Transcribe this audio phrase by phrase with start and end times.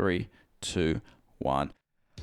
[0.00, 0.30] Three,
[0.62, 1.02] two,
[1.40, 1.74] one.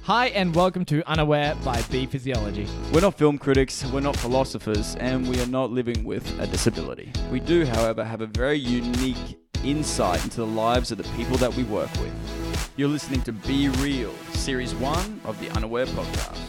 [0.02, 2.66] Hi, and welcome to Unaware by B Physiology.
[2.92, 7.12] We're not film critics, we're not philosophers, and we are not living with a disability.
[7.32, 11.54] We do, however, have a very unique insight into the lives of the people that
[11.54, 12.72] we work with.
[12.78, 16.40] You're listening to Be Reel, Series 1 of the Unaware Podcast.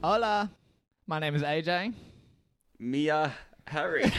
[0.00, 0.48] Hola,
[1.08, 1.92] my name is AJ.
[2.78, 3.32] Mia
[3.68, 4.04] Harry.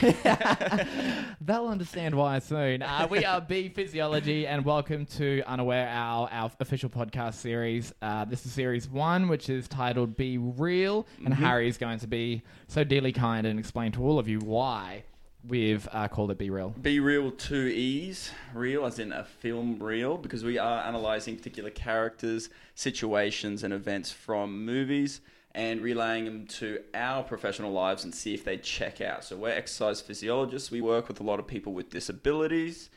[1.41, 2.81] They'll understand why soon.
[2.81, 7.93] Uh, we are B Physiology, and welcome to Unaware, our, our official podcast series.
[8.01, 12.07] Uh, this is series one, which is titled Be Reel, and Harry is going to
[12.07, 15.03] be so dearly kind and explain to all of you why
[15.47, 16.69] we've uh, called it Be Reel.
[16.81, 18.31] Be real, two E's.
[18.53, 24.11] Real, as in a film reel, because we are analysing particular characters, situations, and events
[24.11, 25.21] from movies
[25.55, 29.23] and relaying them to our professional lives and see if they check out.
[29.23, 30.71] So, we're exercise physiologists.
[30.71, 32.89] We work with a lot of people with disabilities.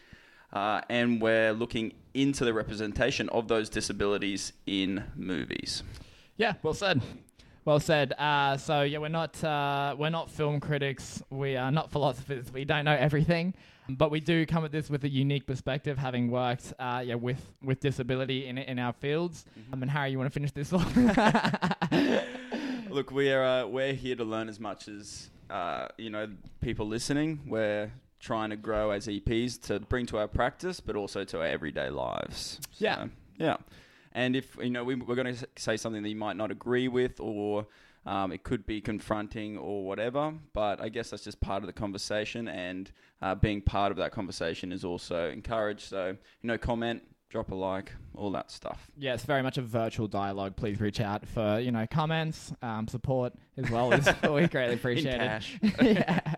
[0.52, 5.82] Uh, and we're looking into the representation of those disabilities in movies.
[6.36, 7.00] Yeah, well said.
[7.64, 8.12] Well said.
[8.14, 11.22] Uh, so yeah, we're not uh, we're not film critics.
[11.30, 12.52] We are not philosophers.
[12.52, 13.54] We don't know everything,
[13.88, 17.40] but we do come at this with a unique perspective, having worked uh, yeah with
[17.62, 19.44] with disability in in our fields.
[19.72, 20.94] Um, and Harry, you want to finish this off?
[22.90, 26.28] Look, we are uh, we're here to learn as much as uh, you know
[26.60, 27.40] people listening.
[27.46, 31.46] We're trying to grow as EPs to bring to our practice, but also to our
[31.46, 32.60] everyday lives.
[32.70, 33.06] So, Yeah.
[33.36, 33.56] yeah.
[34.12, 36.86] And if you know we, we're going to say something that you might not agree
[36.88, 37.66] with, or
[38.06, 41.72] um, it could be confronting or whatever, but I guess that's just part of the
[41.72, 45.88] conversation, and uh, being part of that conversation is also encouraged.
[45.88, 48.90] So you know, comment, drop a like, all that stuff.
[48.98, 50.56] yeah, it's very much a virtual dialogue.
[50.56, 55.14] Please reach out for you know comments, um, support as well as we greatly appreciate
[55.14, 55.26] In it.
[55.26, 55.58] cash.
[55.82, 56.34] yeah.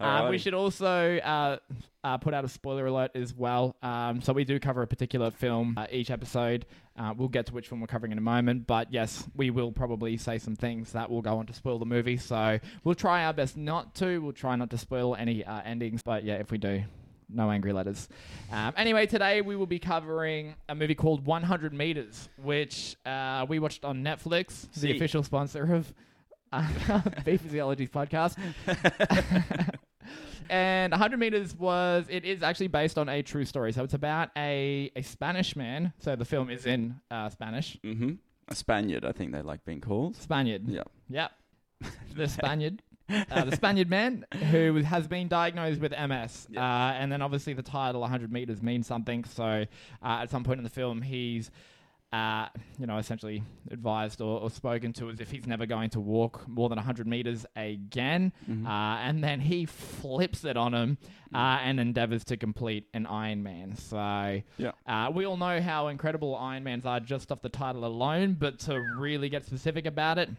[0.00, 1.56] Um, we should also uh,
[2.02, 3.76] uh, put out a spoiler alert as well.
[3.82, 6.66] Um, so we do cover a particular film uh, each episode.
[6.96, 9.72] Uh, we'll get to which one we're covering in a moment, but yes, we will
[9.72, 12.16] probably say some things that will go on to spoil the movie.
[12.16, 14.18] So we'll try our best not to.
[14.18, 16.82] We'll try not to spoil any uh, endings, but yeah, if we do.
[17.28, 18.08] No angry letters.
[18.52, 23.58] Um, anyway, today we will be covering a movie called 100 Meters, which uh, we
[23.58, 24.90] watched on Netflix, the See.
[24.94, 25.92] official sponsor of
[26.88, 28.36] uh, B Physiology's podcast.
[30.50, 34.28] and 100 meters was it is actually based on a true story so it's about
[34.36, 38.12] a, a spanish man so the film is in uh, spanish Mm-hmm.
[38.48, 40.16] A Spaniard, I think they like being called.
[40.16, 40.82] spaniard Yeah.
[41.08, 41.32] yep
[42.14, 46.62] the spaniard uh, the spaniard man who has been diagnosed with ms Yeah.
[46.62, 49.64] uh, and then obviously the title 100 meters means something so uh,
[50.22, 51.50] at some point in the film he's
[52.14, 52.46] uh,
[52.78, 53.42] you know, essentially
[53.72, 57.06] advised or, or spoken to as if he's never going to walk more than 100
[57.06, 58.32] meters again.
[58.48, 58.64] Mhm.
[58.66, 60.98] Uh, and then he flips it on him
[61.34, 63.76] uh, and endeavors to complete an Ironman.
[63.78, 64.72] So Yeah.
[64.86, 68.78] uh, we all know how incredible Ironmans are just off the title alone, but to
[68.96, 70.30] really get specific about it,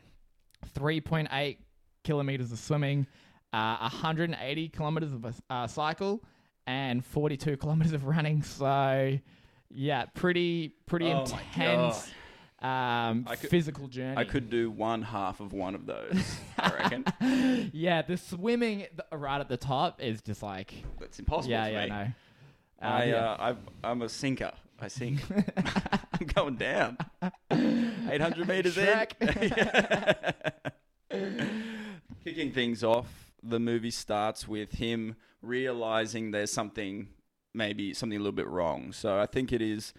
[0.73, 1.57] 3.8
[2.03, 3.05] kilometers of swimming,
[3.53, 6.23] uh, 180 kilometers of a uh, cycle,
[6.67, 8.41] and 42 kilometers of running.
[8.43, 9.19] So
[9.69, 12.07] yeah, pretty pretty Oh my intense.
[12.61, 14.17] Um, I could- physical journey.
[14.17, 17.69] I could do one half of one of those, I reckon.
[17.73, 21.71] yeah, the swimming th- right at the top is just like It's impossible yeah, for
[21.71, 21.89] yeah, me.
[21.89, 21.95] no.
[22.81, 23.15] Uh, I, yeah.
[23.15, 24.51] uh, I've, I'm a sinker.
[24.79, 25.21] I sink.
[25.57, 26.97] I'm going down.
[27.51, 29.07] 800 meters in.
[32.23, 37.09] Kicking things off, the movie starts with him realizing there's something,
[37.55, 38.91] maybe something a little bit wrong.
[38.91, 39.93] So I think it is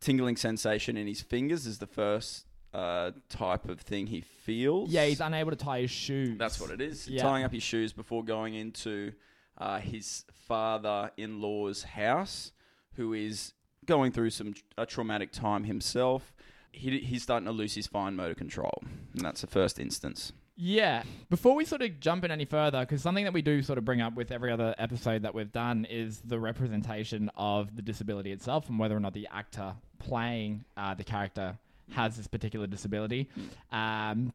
[0.00, 4.90] tingling sensation in his fingers is the first uh, type of thing he feels.
[4.90, 6.38] yeah, he's unable to tie his shoes.
[6.38, 7.08] That's what it is.
[7.08, 7.22] Yeah.
[7.22, 9.12] Tying up his shoes before going into
[9.58, 12.52] uh, his father-in-law's house,
[12.94, 13.52] who is
[13.86, 16.32] going through some a traumatic time himself.
[16.72, 18.82] He, he's starting to lose his fine motor control,
[19.12, 20.32] and that's the first instance.
[20.56, 21.02] Yeah.
[21.30, 23.84] Before we sort of jump in any further, because something that we do sort of
[23.84, 28.32] bring up with every other episode that we've done is the representation of the disability
[28.32, 31.56] itself and whether or not the actor playing uh, the character
[31.92, 33.28] has this particular disability.
[33.70, 34.32] Um,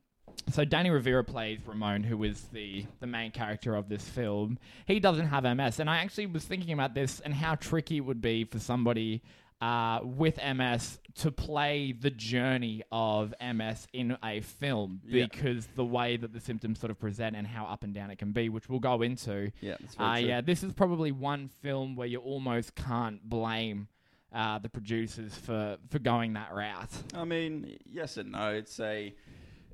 [0.52, 4.60] so Dani Rovira plays Ramon, who is the the main character of this film.
[4.86, 8.02] He doesn't have MS, and I actually was thinking about this and how tricky it
[8.02, 9.22] would be for somebody
[9.62, 15.25] uh, with MS to play the journey of MS in a film Yeah.
[15.25, 18.19] because the way that the symptoms sort of present and how up and down it
[18.19, 19.51] can be, which we'll go into.
[19.62, 23.88] Yeah, Uh, yeah, this is probably one film where you almost can't blame
[24.31, 26.92] uh, the producers for for going that route.
[27.15, 28.50] I mean, yes and no.
[28.54, 29.15] It's a,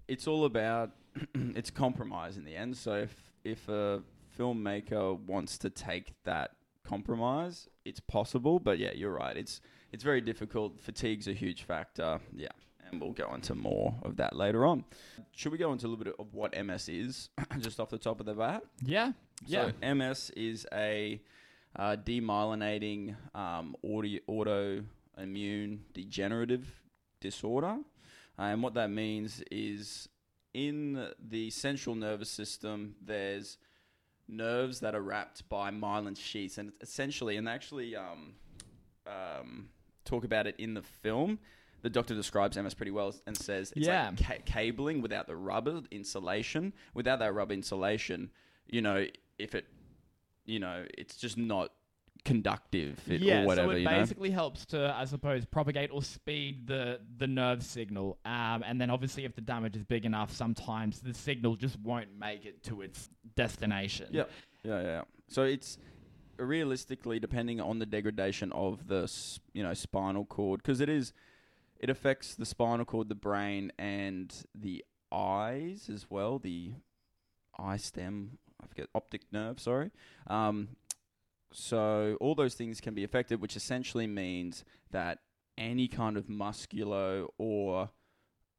[0.07, 0.91] it's all about,
[1.35, 2.77] it's compromise in the end.
[2.77, 4.01] So if if a
[4.37, 6.51] filmmaker wants to take that
[6.85, 8.59] compromise, it's possible.
[8.59, 9.35] But yeah, you're right.
[9.35, 10.79] It's it's very difficult.
[10.79, 12.19] Fatigue's a huge factor.
[12.35, 12.49] Yeah,
[12.89, 14.85] and we'll go into more of that later on.
[15.31, 18.19] Should we go into a little bit of what MS is, just off the top
[18.19, 18.63] of the bat?
[18.83, 19.13] Yeah.
[19.45, 19.71] Yeah.
[19.81, 21.21] So MS is a
[21.75, 26.67] uh, demyelinating um, audio, autoimmune degenerative
[27.19, 27.77] disorder.
[28.37, 30.07] Uh, and what that means is
[30.53, 33.57] in the central nervous system, there's
[34.27, 36.57] nerves that are wrapped by myelin sheaths.
[36.57, 38.33] And essentially, and they actually um,
[39.07, 39.69] um,
[40.05, 41.39] talk about it in the film.
[41.81, 44.07] The doctor describes MS pretty well and says it's Yeah.
[44.09, 46.73] like ca- cabling without the rubber insulation.
[46.93, 48.31] Without that rubber insulation,
[48.67, 49.05] you know,
[49.37, 49.65] if it,
[50.45, 51.71] you know, it's just not
[52.25, 53.67] conductive it, yeah, or whatever.
[53.67, 53.91] so it you know?
[53.91, 58.17] basically helps to, I suppose, propagate or speed the the nerve signal.
[58.25, 62.17] Um, and then obviously, if the damage is big enough, sometimes the signal just won't
[62.17, 64.07] make it to its destination.
[64.11, 64.23] Yeah,
[64.63, 65.01] yeah, yeah.
[65.27, 65.77] So it's
[66.37, 69.11] realistically depending on the degradation of the
[69.53, 71.13] you know spinal cord because it is
[71.83, 76.39] it affects the spinal cord, the brain, and the eyes as well.
[76.39, 76.75] The
[77.59, 79.59] eye stem, I forget, optic nerve.
[79.59, 79.91] Sorry.
[80.27, 80.69] Um,
[81.53, 85.19] so all those things can be affected, which essentially means that
[85.57, 87.89] any kind of musculo or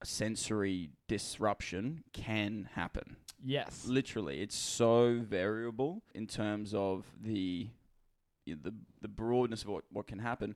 [0.02, 3.16] sensory disruption can happen.
[3.46, 3.84] Yes.
[3.86, 7.68] literally it's so variable in terms of the
[8.46, 10.54] you know, the the broadness of what, what can happen.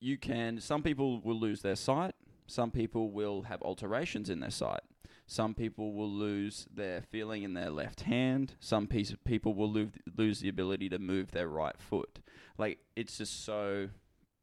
[0.00, 2.14] You can some people will lose their sight.
[2.46, 4.82] Some people will have alterations in their sight
[5.26, 9.70] some people will lose their feeling in their left hand some piece of people will
[9.70, 12.18] lose lose the ability to move their right foot
[12.58, 13.88] like it's just so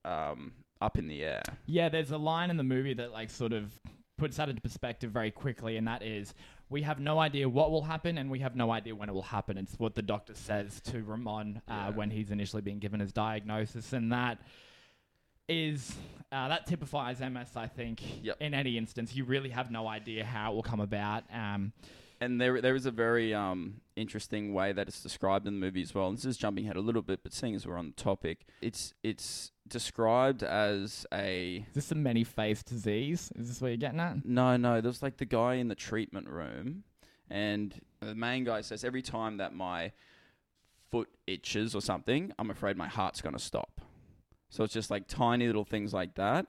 [0.05, 3.53] um, up in the air Yeah, there's a line in the movie that like sort
[3.53, 3.71] of
[4.17, 6.33] puts that into perspective very quickly, and that is
[6.69, 9.21] we have no idea what will happen, and we have no idea when it will
[9.21, 9.57] happen.
[9.57, 11.89] It's what the doctor says to Ramon uh, Yeah.
[11.91, 14.39] when he's initially being given his diagnosis, and that
[15.47, 15.95] is
[16.31, 17.55] uh, that typifies MS.
[17.55, 18.37] I think Yep.
[18.39, 21.23] in any instance, you really have no idea how it will come about.
[21.33, 21.73] Um,
[22.21, 25.81] and there there is a very um, interesting way that it's described in the movie
[25.81, 26.07] as well.
[26.07, 28.45] And this is jumping ahead a little bit, but seeing as we're on the topic,
[28.61, 33.31] it's it's described as a is this a many-faced disease?
[33.35, 34.23] Is this what you're getting at?
[34.23, 34.81] no, no.
[34.81, 36.83] There's like the guy in the treatment room,
[37.29, 39.91] and the main guy says every time that my
[40.91, 43.81] foot itches or something, I'm afraid my heart's gonna stop.
[44.51, 46.45] So it's just like tiny little things like that,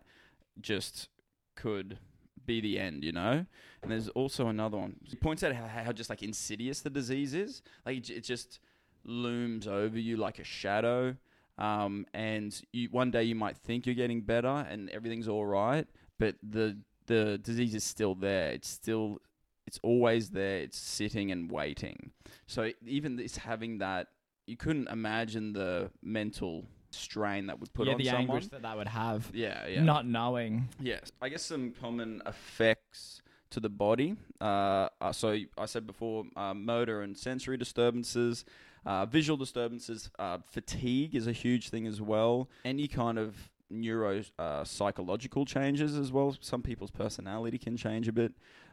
[0.61, 1.09] just
[1.55, 1.99] could
[2.45, 3.47] be the end, you know.
[3.83, 4.97] And there's also another one.
[5.05, 7.63] He points out how, how just like insidious the disease is.
[7.87, 8.59] Like it, just
[9.05, 11.17] looms over you like a shadow.
[11.59, 15.87] Um, and you, one day you might think you're getting better and everything's all right,
[16.19, 18.51] but the the disease is still there.
[18.51, 19.19] It's still
[19.67, 20.59] it's always there.
[20.59, 22.11] It's sitting and waiting.
[22.47, 24.09] So even this having that,
[24.47, 28.23] you couldn't imagine the mental strain that would put yeah, on the someone.
[28.23, 29.83] anguish that that would have, Yeah, yeah.
[29.83, 30.69] not knowing.
[30.81, 31.13] Yes.
[31.21, 34.17] I guess some common effects to the body.
[34.41, 38.45] Uh, uh, so I said before, uh, motor and sensory disturbances,
[38.85, 42.49] uh, visual disturbances, uh, fatigue is a huge thing as well.
[42.65, 43.37] Any kind of
[43.71, 46.37] neuro uh, psychological changes as well.
[46.41, 48.33] Some people's personality can change a bit.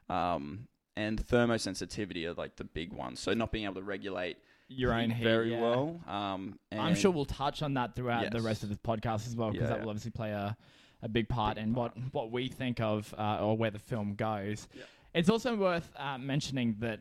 [0.10, 3.20] Um, and thermosensitivity are like the big ones.
[3.20, 4.38] So not being able to regulate
[4.70, 5.62] Your own heat heat, very yeah.
[5.62, 6.00] well.
[6.08, 9.52] Um, I'm sure we'll touch on that throughout the rest of this podcast as well,
[9.52, 10.56] because Yeah, that will obviously play a,
[11.02, 11.96] a big part Big in part.
[11.98, 14.68] what what we think of uh, or where the film goes.
[15.14, 17.00] It's also worth uh, mentioning that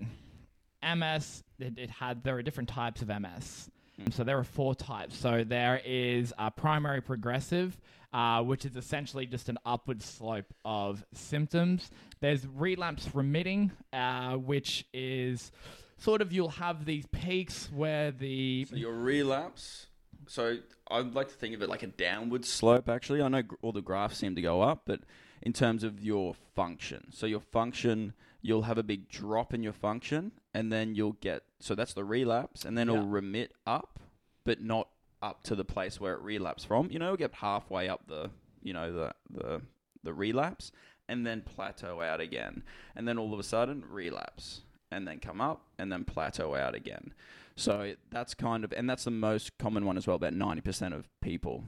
[0.82, 3.70] MS it, it had there are different types of MS.
[4.00, 4.12] Mm.
[4.12, 5.16] So there are four types.
[5.16, 7.78] So there is a primary progressive,
[8.12, 11.90] uh, which is essentially just an upward slope of symptoms.
[12.20, 15.50] There's relapse remitting, uh, which is
[15.98, 19.86] sort of you'll have these peaks where the So your relapse.
[20.26, 20.58] So
[20.90, 22.88] I'd like to think of it like a downward slope.
[22.88, 25.00] Actually, I know gr- all the graphs seem to go up, but
[25.42, 28.12] in terms of your function, so your function,
[28.42, 31.44] you'll have a big drop in your function, and then you'll get.
[31.60, 33.08] So that's the relapse, and then it'll Yeah.
[33.12, 34.00] remit up,
[34.44, 34.88] but not
[35.22, 36.90] up to the place where it relapsed from.
[36.90, 38.30] You know, it'll get halfway up the,
[38.62, 39.62] you know, the the
[40.02, 40.72] the relapse,
[41.08, 42.62] and then plateau out again,
[42.94, 46.74] and then all of a sudden relapse, and then come up, and then plateau out
[46.74, 47.12] again.
[47.56, 50.16] So it- that's kind of, and that's the most common one as well.
[50.16, 51.64] About ninety percent of people.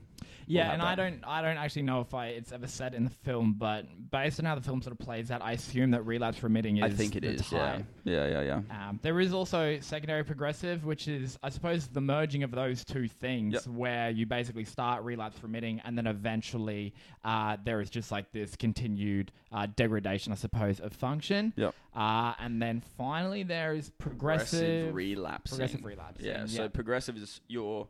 [0.47, 3.11] Yeah, and I don't, I don't actually know if I it's ever said in the
[3.11, 6.43] film, but based on how the film sort of plays out, I assume that relapse
[6.43, 6.83] remitting is.
[6.83, 7.52] I think it the is.
[7.52, 7.79] Yeah.
[8.02, 8.88] yeah, yeah, yeah.
[8.88, 13.07] Um, there is also secondary progressive, which is, I suppose, the merging of those two
[13.07, 13.67] things, Yep.
[13.69, 18.57] where you basically start relapse remitting, and then eventually uh, there is just like this
[18.57, 21.52] continued uh, degradation, I suppose, of function.
[21.57, 21.75] Yep.
[21.95, 25.59] Uh, and then finally there is progressive, relapsing.
[25.59, 26.21] progressive relapse.
[26.23, 26.47] Yeah.
[26.47, 27.88] So progressive is your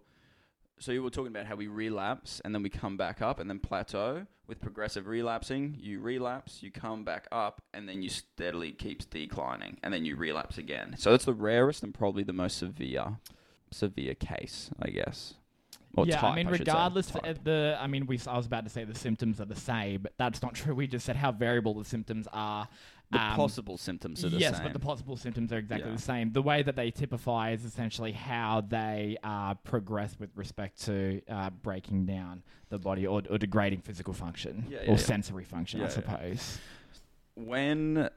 [0.79, 3.49] so you were talking about how we relapse and then we come back up and
[3.49, 5.77] then plateau with progressive relapsing.
[5.81, 10.17] You relapse, you come back up, and then you steadily keeps declining, and then you
[10.17, 10.97] relapse again.
[10.99, 13.19] So it's the rarest and probably the most severe,
[13.71, 15.35] severe case, I guess.
[15.97, 16.59] Or yeah, type, I mean, say.
[16.59, 17.31] regardless uh, Type.
[17.31, 20.03] of the, I mean, we, I was about to say the symptoms are the same,
[20.03, 20.75] but that's not true.
[20.75, 22.69] We just said how variable the symptoms are.
[23.11, 24.63] The Um, possible symptoms are the yes, same.
[24.63, 25.97] but the possible symptoms are exactly Yeah.
[25.97, 26.33] the same.
[26.33, 31.51] The way that they typify is essentially how they uh, progress with respect to uh,
[31.51, 34.97] breaking down the body or, or degrading physical function Yeah, or yeah, yeah.
[34.97, 36.59] sensory function, I suppose.
[37.35, 38.09] when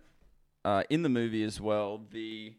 [0.65, 2.53] uh, in the movie as well, the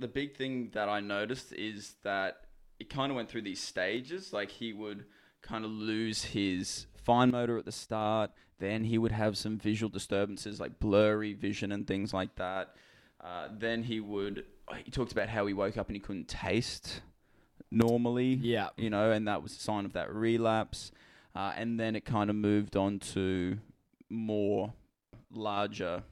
[0.00, 2.46] the big thing that I noticed is that
[2.80, 4.32] it kind of went through these stages.
[4.32, 5.04] Like he would
[5.42, 9.90] kind of lose his fine motor at the start, then he would have some visual
[9.90, 12.74] disturbances like blurry vision and things like that.
[13.22, 14.44] Uh, then he would.
[14.84, 17.00] He talked about how he woke up and he couldn't taste
[17.70, 18.68] normally Yeah.
[18.76, 20.90] you know, and that was a sign of that relapse.
[21.34, 23.58] Uh, and then it kind of moved on to
[24.08, 24.72] more
[25.32, 26.04] larger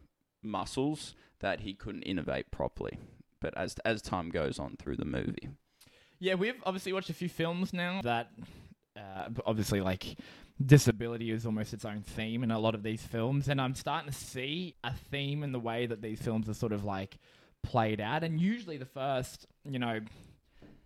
[0.43, 2.99] muscles that he couldn't innervate properly.
[3.41, 5.49] But as as time goes on through the movie,
[6.19, 8.31] Yeah, we've obviously watched a few films now that
[8.97, 10.17] uh, obviously like
[10.65, 14.11] disability is almost its own theme in a lot of these films, and I'm starting
[14.11, 17.17] to see a theme in the way that these films are sort of like
[17.63, 18.25] played out.
[18.25, 20.01] And usually, the first, you know.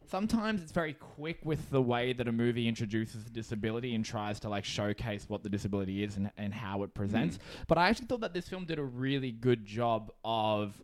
[0.09, 4.39] Sometimes it's very quick with the way that a movie introduces the disability and tries
[4.39, 7.39] to like showcase what the disability is and, and how it presents.
[7.39, 7.41] Mm.
[7.67, 10.81] But I actually thought that this film did a really good job of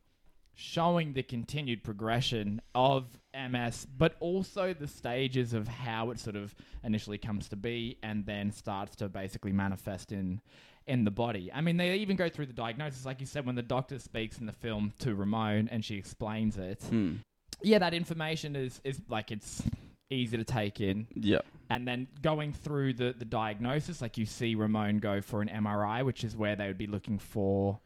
[0.55, 6.55] showing the continued progression of MS, but also the stages of how it sort of
[6.85, 10.41] initially comes to be and then starts to basically manifest in
[10.87, 11.51] in the body.
[11.53, 14.39] I mean, they even go through the diagnosis, like you said, when the doctor speaks
[14.39, 16.83] in the film to Ramon and she explains it.
[16.83, 17.15] hmm.
[17.63, 19.63] Yeah, that information is is like it's
[20.11, 21.07] easy to take in.
[21.15, 21.39] yeah,
[21.71, 26.05] And then going through the, the diagnosis, like you see Ramon go for an MRI,
[26.05, 27.81] which is where they would be looking for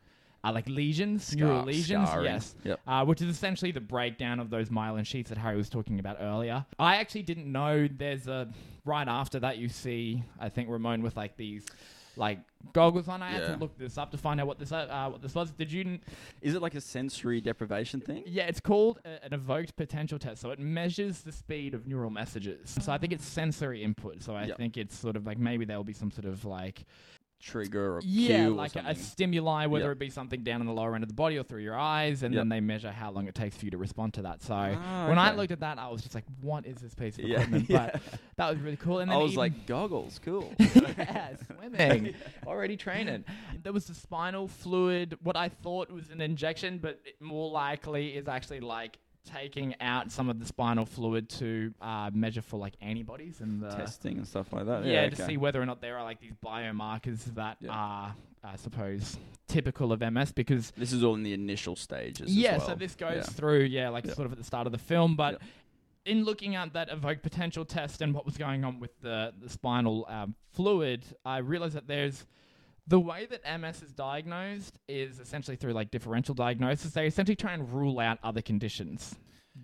[0.47, 2.09] uh, like lesions, neural lesions.
[2.09, 2.25] scarring.
[2.27, 2.55] Yes.
[2.65, 2.81] Yep.
[2.87, 6.19] Uh, which is essentially the breakdown of those myelin sheets that Harry was talking about
[6.21, 6.65] earlier.
[6.79, 8.49] I actually didn't know there's a
[8.85, 11.65] right after that you see I think Ramon with like these
[12.19, 12.39] like
[12.73, 13.21] goggles on.
[13.23, 13.53] I had Yeah.
[13.55, 15.51] to look this up to find out what this uh, what this was.
[15.51, 15.99] Did you?
[16.41, 18.23] Is it like a sensory deprivation thing?
[18.27, 20.41] Yeah, it's called a, an evoked potential test.
[20.41, 22.75] So it measures the speed of neural messages.
[22.81, 24.23] So I think it's sensory input.
[24.23, 24.57] So I Yep.
[24.57, 26.85] think it's sort of like maybe there'll be some sort of like
[27.41, 29.93] Trigger or yeah, cue or like a, a stimuli, whether Yep.
[29.93, 32.23] it be something down in the lower end of the body or through your eyes,
[32.23, 32.41] and Yep.
[32.41, 34.43] then they measure how long it takes for you to respond to that.
[34.43, 35.37] So Ah, when I okay.
[35.37, 37.91] looked at that, I was just like, "What is this piece of Yeah, equipment?" yeah.
[37.93, 38.03] But
[38.37, 38.99] that was really cool.
[39.01, 40.53] And I was even- like, goggles, cool.
[40.59, 42.15] yeah, swimming.
[42.47, 43.25] Already training.
[43.63, 48.09] There was the spinal fluid, what I thought was an injection, but it more likely
[48.17, 52.75] is actually like taking out some of the spinal fluid to uh, measure for like
[52.81, 54.85] antibodies and the Testing and stuff like that.
[54.85, 55.27] yeah, Yeah, to okay.
[55.33, 57.71] see whether or not there are like these biomarkers that Yeah.
[57.73, 58.15] are,
[58.45, 59.19] I suppose,
[59.49, 62.29] typical of MS because This is all in the initial stages.
[62.29, 62.69] as yeah, well.
[62.69, 63.23] so this goes Yeah.
[63.23, 65.17] through, yeah, like sort of at the start of the film.
[65.17, 65.41] But
[66.05, 69.49] in looking at that evoked potential test and what was going on with the, the
[69.49, 72.25] spinal um, fluid, I realized that there's
[72.87, 76.93] the way that MS is diagnosed is essentially through like differential diagnosis.
[76.93, 79.17] They essentially try and rule out other conditions.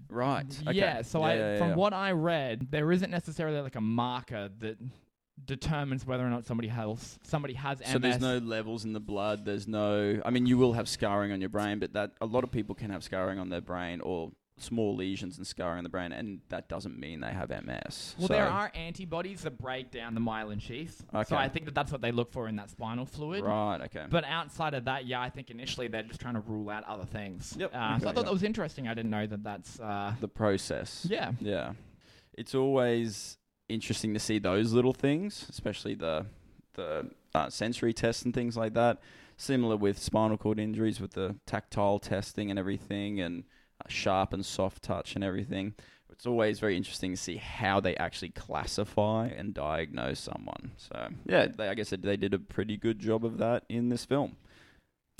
[0.09, 0.47] Right.
[0.67, 0.77] Okay.
[0.77, 1.75] Yeah, so Yeah, I, yeah, from yeah.
[1.77, 4.79] what I read, there isn't necessarily like a marker that
[5.45, 7.91] determines whether or not somebody has somebody has MS.
[7.91, 9.45] So there's no levels in the blood.
[9.45, 10.21] There's no.
[10.25, 12.75] I mean, you will have scarring on your brain, but that a lot of people
[12.75, 16.41] can have scarring on their brain or small lesions and scarring on the brain, and
[16.51, 18.15] that doesn't mean they have MS.
[18.19, 21.05] Well, So- there are antibodies that break down the myelin sheath.
[21.13, 21.25] Okay.
[21.29, 23.43] So I think that that's what they look for in that spinal fluid.
[23.45, 23.81] Right.
[23.83, 24.07] Okay.
[24.11, 27.05] But outside of that, yeah, I think initially they're just trying to rule out other
[27.07, 27.57] things.
[27.59, 27.71] Yep.
[27.71, 28.87] Uh, so I Okay, thought that was interesting.
[28.89, 29.81] I didn't know that that's.
[29.81, 31.07] Uh, the process.
[31.11, 31.33] yeah.
[31.41, 31.73] Yeah.
[32.35, 36.27] It's always interesting to see those little things, especially the
[36.75, 38.99] the uh, sensory tests and things like that.
[39.37, 43.45] Similar with spinal cord injuries, with the tactile testing and everything, and
[43.89, 45.75] sharp and soft touch and everything.
[46.11, 50.73] It's always very interesting to see how they actually classify and diagnose someone.
[50.77, 53.89] So yeah, they, I guess they- they did a pretty good job of that in
[53.89, 54.37] this film.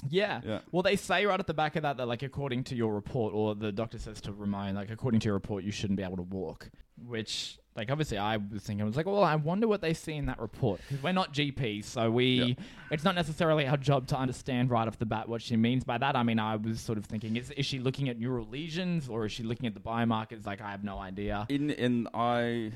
[0.09, 0.41] Yeah.
[0.45, 0.59] Yeah.
[0.73, 3.35] Well, they say right at the back of that that, like, according to your report,
[3.35, 6.17] or the doctor says to Ramon, like, according to your report, you shouldn't be able
[6.17, 6.71] to walk.
[7.07, 10.13] Which, like, obviously, I was thinking, I was like, well, I wonder what they see
[10.15, 12.25] in that report because we're not GPs, so we,
[12.59, 12.65] Yeah.
[12.91, 15.97] it's not necessarily our job to understand right off the bat what she means by
[15.99, 16.15] that.
[16.15, 19.25] I mean, I was sort of thinking, is is she looking at neural lesions or
[19.25, 20.45] is she looking at the biomarkers?
[20.47, 21.47] Like, I have no idea.
[21.49, 22.73] in in I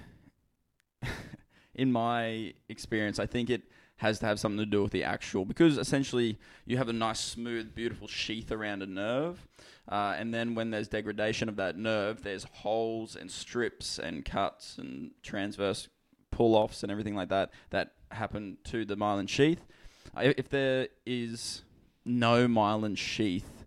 [1.74, 3.62] in my experience, I think it
[3.98, 7.20] has to have something to do with the actual because essentially you have a nice,
[7.20, 9.46] smooth, beautiful sheath around a nerve,
[9.88, 14.78] uh, and then when there's degradation of that nerve, there's holes and strips and cuts
[14.78, 15.88] and transverse
[16.30, 19.64] pull offs and everything like that that happen to the myelin sheath.
[20.16, 21.62] If there is
[22.04, 23.64] no myelin sheath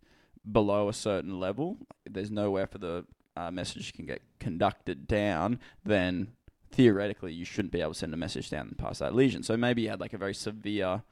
[0.50, 1.78] below a certain level,
[2.10, 6.34] there's nowhere for the uh, message can get conducted down, then
[6.72, 9.44] theoretically you shouldn't be able to send a message down past that lesion.
[9.44, 11.04] So maybe you had like a very severe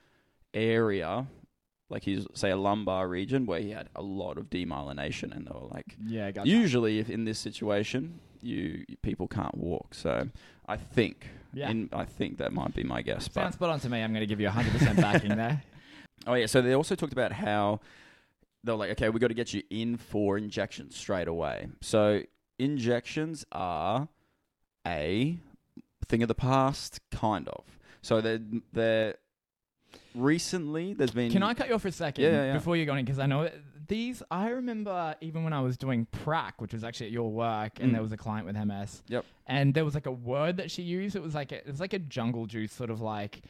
[0.53, 1.27] area,
[1.89, 5.51] like he's say a lumbar region where he had a lot of demyelination, and they
[5.53, 6.49] were like, Yeah, gotcha.
[6.49, 9.93] usually if in this situation you people can't walk.
[9.93, 10.29] So
[10.67, 11.69] I think, Yeah.
[11.69, 13.27] in, I think that might be my guess.
[13.27, 14.01] But spot on to me.
[14.03, 15.63] I'm going to give you 100% backing there.
[16.25, 17.79] Oh yeah, so they also talked about how
[18.63, 21.69] they're like, okay, we got to get you in for injections straight away.
[21.79, 22.23] So
[22.59, 24.09] injections are
[24.85, 25.37] a
[26.07, 27.63] thing of the past, kind of.
[28.01, 28.41] So they're
[28.73, 29.15] they're
[30.17, 32.53] recently there's been Can I cut you off for a second Yeah, yeah, yeah.
[32.53, 33.05] before you go in?
[33.05, 33.49] Because I know
[33.87, 34.21] these.
[34.29, 37.89] I remember even when I was doing prac, which was actually at your work, and
[37.89, 37.93] Mm.
[37.93, 39.01] there was a client with MS.
[39.07, 39.25] Yep.
[39.47, 41.15] And there was like a word that she used.
[41.15, 43.41] It was like a, it was like a jungle juice, sort of like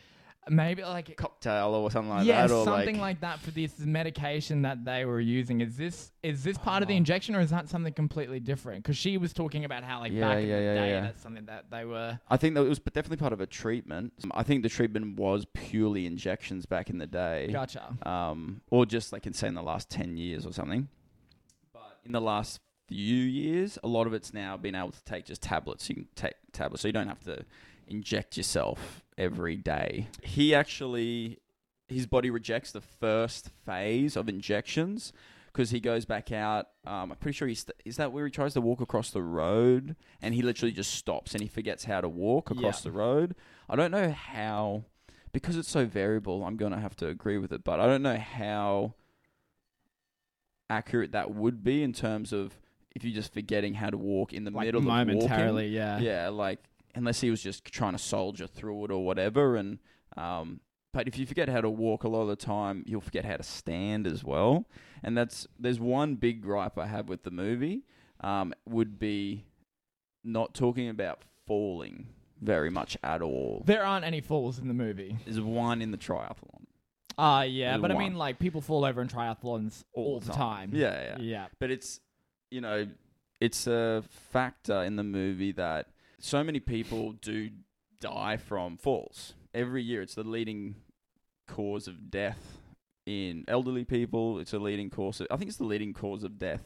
[0.50, 3.80] maybe like cocktail or something like yeah, that, or something like, like, that for this
[3.80, 5.62] medication that they were using.
[5.62, 6.98] Is this is this part of the Oh.
[6.98, 8.84] injection, or is that something completely different?
[8.84, 11.02] Because she was talking about how like Yeah, back in the yeah, day, yeah.
[11.02, 12.20] that's something that they were.
[12.30, 14.14] I think that it was definitely part of a treatment.
[14.32, 17.50] I think the treatment was purely injections back in the day.
[17.52, 17.96] Gotcha.
[18.04, 20.88] um, or just like in say in the last ten years or something.
[21.74, 25.26] But in the last few years, a lot of it's now been able to take
[25.26, 25.90] just tablets.
[25.90, 27.44] You can take tablets, so you don't have to
[27.88, 30.08] inject yourself every day.
[30.24, 31.40] He actually,
[31.88, 35.12] his body rejects the first phase of injections
[35.52, 36.68] because he goes back out.
[36.86, 39.96] Um, I'm pretty sure he's is that where he tries to walk across the road
[40.22, 42.92] and he literally just stops and he forgets how to walk across Yeah.
[42.92, 43.36] the road.
[43.70, 44.84] I don't know how
[45.34, 46.44] because it's so variable.
[46.46, 48.94] I'm gonna have to agree with it, but I don't know how
[50.70, 52.60] accurate that would be in terms of
[52.96, 55.08] if you're just forgetting how to walk in the Like middle of walking.
[55.08, 56.00] momentarily, yeah.
[56.00, 56.60] Yeah, like
[56.98, 59.56] unless he was just trying to soldier through it or whatever.
[59.56, 59.78] And
[60.18, 60.60] um,
[60.94, 63.38] but if you forget how to walk a lot of the time, you'll forget how
[63.38, 64.66] to stand as well.
[65.04, 67.84] And that's there's one big gripe I have with the movie.
[68.20, 69.46] Um, would be
[70.24, 72.08] not talking about falling
[72.42, 73.62] very much at all.
[73.64, 75.16] There aren't any falls in the movie.
[75.24, 76.66] There's one in the triathlon.
[77.20, 80.72] Ah, yeah, There's but I mean, like people fall over in triathlons all, the time.
[80.74, 81.18] Yeah, yeah.
[81.20, 81.46] yeah.
[81.60, 82.00] But it's
[82.50, 82.88] you know,
[83.40, 87.50] it's a factor in the movie that so many people do
[88.00, 89.34] die from falls.
[89.54, 90.76] Every year it's the leading
[91.48, 92.60] cause of death
[93.06, 94.40] in elderly people.
[94.40, 96.64] It's a leading cause of I think it's the leading cause of death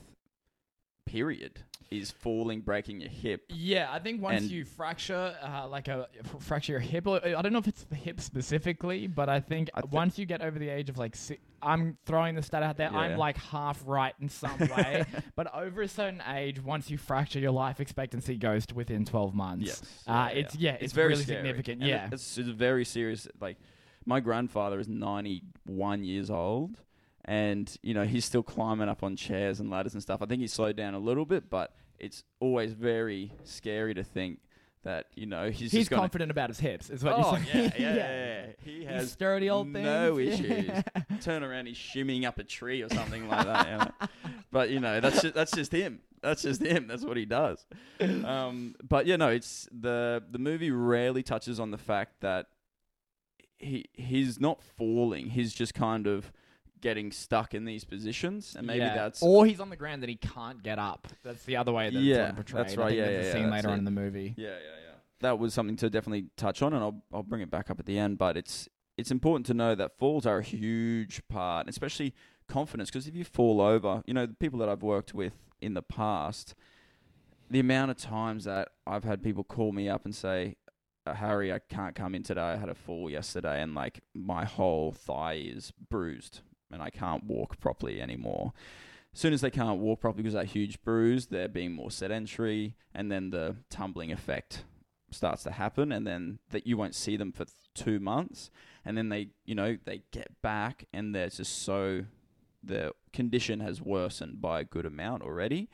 [1.05, 3.43] period is falling, breaking your hip.
[3.49, 6.07] Yeah, I think once And- you fracture, uh, like a
[6.39, 9.69] fracture your hip, or I don't know if it's the hip specifically, but I think
[9.75, 12.77] I once you get over the age of like, si- I'm throwing the stat out
[12.77, 12.97] there, Yeah.
[12.97, 15.03] I'm like half right in some way,
[15.35, 19.35] but over a certain age, once you fracture, your life expectancy goes to within 12
[19.35, 19.65] months.
[19.67, 19.81] Yes.
[20.07, 20.71] Uh, Yeah, it's yeah.
[20.71, 21.39] yeah, it's, very really scary.
[21.39, 21.81] significant.
[21.81, 23.27] And yeah, it's, it's very serious.
[23.41, 23.57] Like
[24.05, 26.77] my grandfather is 91 years old,
[27.25, 30.21] and you know he's still climbing up on chairs and ladders and stuff.
[30.21, 34.39] I think he slowed down a little bit, but it's always very scary to think
[34.83, 37.39] that you know he's, he's just gonna, confident about his hips, is what Oh you're
[37.39, 37.73] yeah, saying.
[37.79, 38.45] yeah, yeah, yeah.
[38.63, 39.85] He These has sturdy old things.
[39.85, 40.71] no issues.
[41.21, 43.67] Turn around, he's shimmying up a tree or something like that.
[43.69, 44.07] you know.
[44.51, 45.99] But you know, that's just, that's just him.
[46.23, 46.87] That's just him.
[46.87, 47.65] That's what he does.
[47.99, 52.47] Um, but yeah, no, it's the the movie rarely touches on the fact that
[53.57, 55.29] he he's not falling.
[55.29, 56.31] He's just kind of
[56.81, 58.95] getting stuck in these positions, and maybe Yeah.
[58.95, 61.07] that's or he's on the ground and he can't get up.
[61.23, 62.65] That's the other way that it's Yeah, sort of portrayed.
[62.65, 62.87] that's I right.
[62.89, 63.77] think Yeah, yeah, scene that's later on it.
[63.79, 64.33] in the movie.
[64.37, 64.95] Yeah, yeah, yeah.
[65.21, 67.85] That was something to definitely touch on, and I'll I'll bring it back up at
[67.85, 68.17] the end.
[68.17, 68.67] But it's
[68.97, 72.13] it's important to know that falls are a huge part, especially
[72.47, 72.89] confidence.
[72.89, 75.81] Because if you fall over, you know the people that I've worked with in the
[75.83, 76.55] past,
[77.49, 80.55] the amount of times that I've had people call me up and say,
[81.05, 82.41] uh, "Harry, I can't come in today.
[82.41, 86.41] I had a fall yesterday, and like my whole thigh is bruised,
[86.73, 88.53] and I can't walk properly anymore."
[89.13, 91.91] As soon as they can't walk properly because of that huge bruise, they're being more
[91.91, 94.63] sedentary, and then the tumbling effect
[95.09, 98.49] starts to happen, and then that you won't see them for two months,
[98.85, 102.05] and then they, you know, they get back, and they're just so
[102.63, 105.67] the condition has worsened by a good amount already.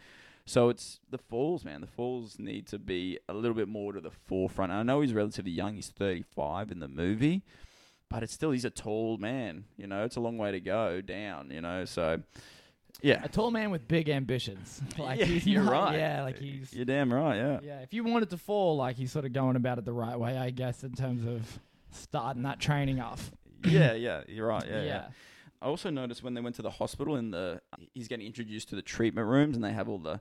[0.46, 1.82] So it's the falls, man.
[1.82, 4.72] The falls need to be a little bit more to the forefront.
[4.72, 7.44] I know he's relatively young; he's thirty-five in the movie,
[8.10, 9.66] but it's still he's a tall man.
[9.78, 11.52] You know, it's a long way to go down.
[11.52, 12.22] You know, so
[13.02, 14.82] yeah, A tall man with big ambitions.
[14.98, 15.98] Like Yeah, he's you're not- right.
[16.00, 17.36] Yeah, like he's you're damn right.
[17.36, 17.60] Yeah.
[17.64, 17.80] yeah.
[17.82, 20.38] If you wanted to fall, like he's sort of going about it the right way,
[20.38, 21.60] I guess, in terms of
[21.92, 23.32] starting that training off.
[23.66, 24.66] yeah, yeah, you're right.
[24.68, 25.08] Yeah, yeah, yeah.
[25.62, 27.62] I also noticed when they went to the hospital and the
[27.94, 30.20] he's getting introduced to the treatment rooms and they have all the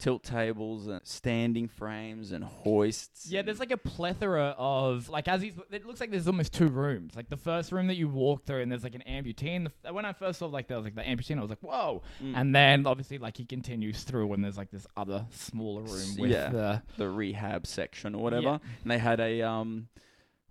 [0.00, 3.30] tilt tables and standing frames and hoists.
[3.30, 5.54] Yeah, there's like a plethora of like as he's.
[5.70, 7.14] It looks like there's almost two rooms.
[7.14, 9.56] Like the first room that you walk through, and there's like an amputee.
[9.56, 11.60] And the, when I first saw like there was like the amputee, I was like,
[11.60, 12.02] whoa.
[12.22, 12.32] Mm.
[12.36, 16.30] And then obviously like he continues through, and there's like this other smaller room with
[16.30, 16.48] yeah.
[16.48, 18.58] the the rehab section or whatever, Yeah.
[18.82, 19.88] and they had a um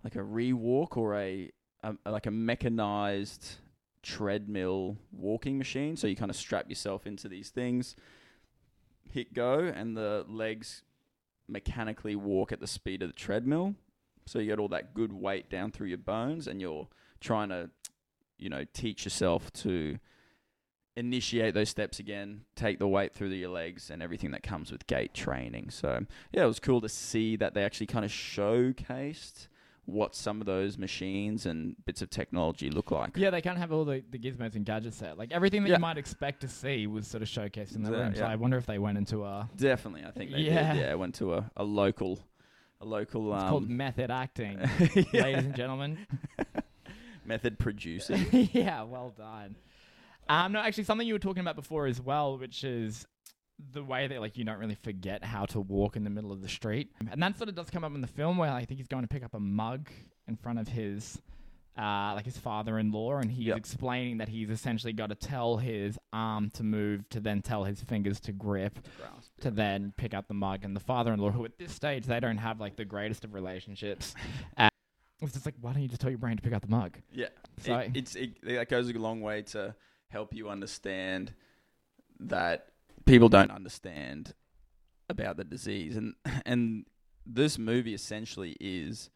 [0.04, 1.50] like a rewalk or a,
[1.82, 3.56] a like a mechanized
[4.02, 5.96] treadmill walking machine.
[5.96, 7.96] So you kind of strap yourself into these things,
[9.10, 10.82] hit go, and the legs
[11.48, 13.74] mechanically walk at the speed of the treadmill.
[14.26, 16.88] So you get all that good weight down through your bones, and you're
[17.20, 17.70] trying to,
[18.38, 19.98] you know, teach yourself to
[20.96, 24.86] initiate those steps again, take the weight through your legs and everything that comes with
[24.86, 25.70] gait training.
[25.70, 29.48] So, yeah, it was cool to see that they actually kind of showcased
[29.92, 33.16] what some of those machines and bits of technology look like.
[33.16, 35.14] Yeah, they kind of have all the, the gizmos and gadgets there.
[35.14, 35.76] Like everything that Yeah.
[35.76, 38.14] you might expect to see was sort of showcased in that Yeah, room.
[38.14, 38.28] So yeah.
[38.28, 39.48] I wonder if they went into a.
[39.56, 40.72] Definitely, I think they Yeah.
[40.74, 40.80] did.
[40.82, 42.18] Yeah, went to a, a local,
[42.80, 44.58] a local It's um, called method acting,
[44.94, 45.02] yeah.
[45.22, 45.98] ladies and gentlemen.
[47.24, 48.26] method producing.
[48.52, 49.56] yeah, well done.
[50.28, 53.06] Um, no, actually, something you were talking about before as well, which is
[53.72, 56.42] the way that like you don't really forget how to walk in the middle of
[56.42, 58.78] the street, and that sort of does come up in the film where I think
[58.78, 59.88] he's going to pick up a mug
[60.28, 61.20] in front of his.
[61.78, 63.56] Uh, like his father-in-law, and he's Yep.
[63.56, 67.80] explaining that he's essentially got to tell his arm to move, to then tell his
[67.80, 68.78] fingers to grip,
[69.40, 70.64] to then pick up the mug.
[70.64, 74.14] And the father-in-law, who at this stage they don't have like the greatest of relationships,
[74.58, 74.68] uh,
[75.22, 76.98] was just like, "Why don't you just tell your brain to pick up the mug?"
[77.12, 77.28] Yeah,
[77.62, 79.74] So it, it's it, that goes a long way to
[80.08, 81.32] help you understand
[82.18, 82.66] that
[83.06, 84.34] people don't understand
[85.08, 86.14] about the disease, and
[86.46, 86.86] and
[87.26, 89.10] this movie essentially is.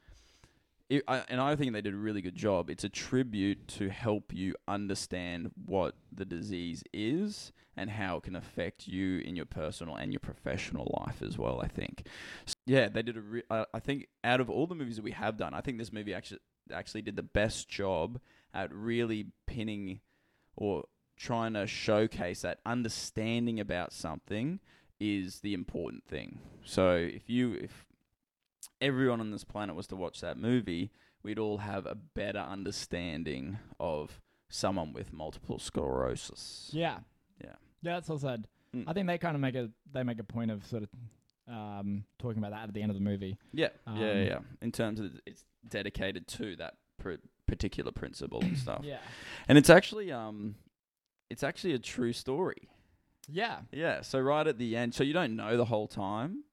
[0.91, 2.69] It, I, and I think they did a really good job.
[2.69, 8.37] It's a tribute to help you understand what the disease is and how it can
[8.37, 11.59] affect you in your personal and your professional life as well.
[11.63, 12.07] I think,
[12.47, 13.21] S- yeah, they did a.
[13.23, 15.79] Re- I, I think out of all the movies that we have done, I think
[15.79, 16.41] this movie actually
[16.73, 18.21] actually did the best job
[18.53, 20.01] at really pinning
[20.55, 20.85] or
[21.17, 24.61] trying to showcase that understanding about something
[25.01, 26.39] is the important thing.
[26.65, 27.87] So if you if
[28.81, 30.91] everyone on this planet was to watch that movie,
[31.23, 36.71] we'd all have a better understanding of someone with multiple sclerosis.
[36.73, 36.99] Yeah.
[37.43, 37.55] Yeah.
[37.83, 38.47] Yeah, that's well said.
[38.75, 38.85] Mm.
[38.87, 40.89] I think they kind of make a they make a point of sort of
[41.47, 43.37] um, talking about that at the end of the movie.
[43.53, 44.39] Yeah, yeah, yeah, Um, yeah.
[44.63, 47.15] In terms of it's dedicated to that pr-
[47.47, 48.81] particular principle and stuff.
[48.83, 48.99] Yeah.
[49.49, 50.55] And it's actually um
[51.35, 52.69] it's actually a true story.
[53.29, 53.63] Yeah.
[53.73, 56.45] Yeah, so right at the end, so you don't know the whole time,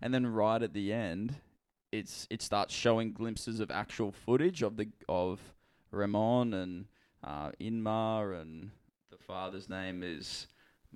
[0.00, 1.34] and then right at the end,
[1.90, 5.40] it's it starts showing glimpses of actual footage of the of
[5.90, 6.84] Ramon and
[7.24, 8.70] uh, Inma, and
[9.10, 10.46] the father's name is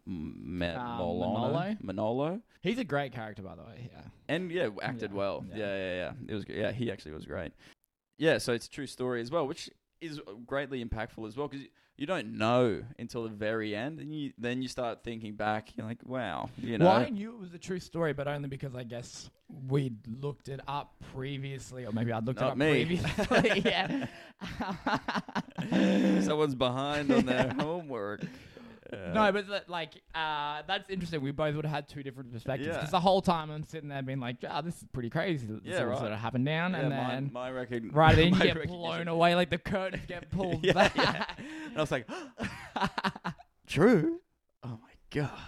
[0.07, 0.13] M-
[0.47, 1.77] Um, Manolo?
[1.83, 3.91] Manolo, He's a great character, by the way.
[3.93, 4.03] Yeah.
[4.29, 5.45] and yeah, acted Yeah, well.
[5.51, 5.57] yeah.
[5.57, 5.77] Yeah.
[5.77, 7.53] yeah, yeah, It was yeah, he actually was great.
[8.19, 9.69] Yeah, so it's a true story as well, which
[10.01, 11.67] is greatly impactful as well because
[12.03, 15.69] you don't know until the very end, and you then you start thinking back.
[15.77, 18.49] You're like, wow, you know, Well, I knew it was a true story, but only
[18.49, 19.31] because I guess
[19.69, 22.85] we'd looked it up previously, or maybe I'd looked it up me.
[22.85, 23.63] previously.
[23.65, 24.07] yeah.
[26.23, 28.23] someone's behind on their homework.
[28.93, 31.23] Uh, No, but that, like uh, that's interesting.
[31.23, 32.75] We both would have had two different perspectives Yeah.
[32.75, 35.61] because the whole time I'm sitting there being like, "Ah, this is pretty crazy." This
[35.65, 35.99] Yeah, all right.
[35.99, 38.57] sort of happened down, yeah, and my, then my record, right then you my get
[38.57, 40.97] recognition- blown away, like the curtains get pulled Yeah, back.
[40.97, 41.25] yeah.
[41.39, 42.07] And I was like,
[43.67, 44.21] true.
[44.63, 45.39] Oh my god.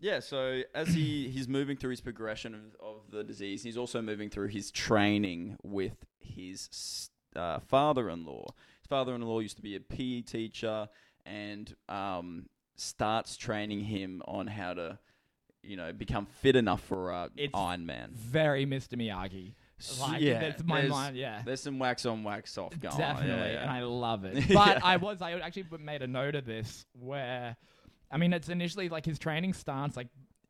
[0.00, 4.00] Yeah, so as he he's moving through his progression of, of the disease, he's also
[4.02, 8.44] moving through his training with his s- uh, father-in-law.
[8.80, 10.88] His father-in-law used to be a PE teacher
[11.30, 14.98] and um, starts training him on how to,
[15.62, 18.10] you know, become fit enough for uh, It's Ironman.
[18.12, 18.94] Very Mr.
[18.94, 19.54] Miyagi.
[19.98, 21.16] Like yeah, that's my there's- mind.
[21.16, 21.40] Yeah.
[21.44, 22.92] There's some wax on, wax off going.
[22.92, 23.00] on.
[23.00, 23.60] Definitely, Yeah, yeah.
[23.62, 24.34] and I love it.
[24.48, 24.54] Yeah.
[24.54, 27.56] But I was, I actually made a note of this where,
[28.10, 30.08] I mean, it's initially like his training starts like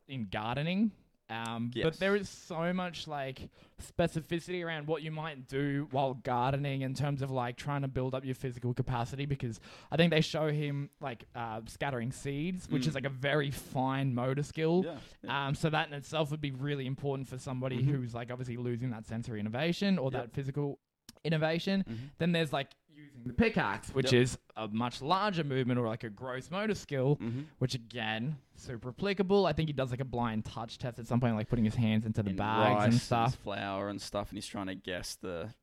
[0.08, 0.90] in gardening,
[1.30, 1.84] um, Yes.
[1.84, 3.48] but there is so much like
[3.80, 8.14] specificity around what you might do while gardening in terms of like trying to build
[8.14, 12.84] up your physical capacity because I think they show him like uh, scattering seeds, which
[12.84, 12.88] Mm.
[12.88, 14.82] is like a very fine motor skill.
[14.84, 15.46] Yeah, yeah.
[15.48, 17.86] Um, so that in itself would be really important for somebody Mhm.
[17.86, 20.20] who's like obviously losing that sensory innervation or Yep.
[20.22, 20.78] that physical
[21.24, 21.84] innervation.
[21.88, 21.96] Mhm.
[22.18, 22.70] Then there's like
[23.04, 24.22] using the pickaxe, which Yep.
[24.22, 27.46] is a much larger movement or like a gross motor skill, Mhm.
[27.58, 29.46] which again, super applicable.
[29.46, 31.74] I think he does like a blind touch test at some point, like putting his
[31.74, 33.34] hands into the in bags and and stuff.
[33.36, 35.54] flour and stuff, and he's trying to guess the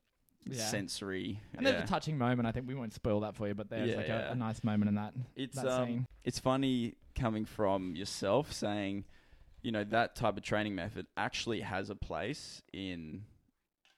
[0.45, 0.63] Yeah.
[0.63, 1.41] sensory.
[1.53, 1.71] And yeah.
[1.73, 2.47] there's a touching moment.
[2.47, 4.63] I think we won't spoil that for you, but there's Yeah, like a, a nice
[4.63, 5.13] moment in that.
[5.35, 9.03] it's that um, it's funny coming from yourself saying
[9.63, 13.25] you know that type of training method actually has a place in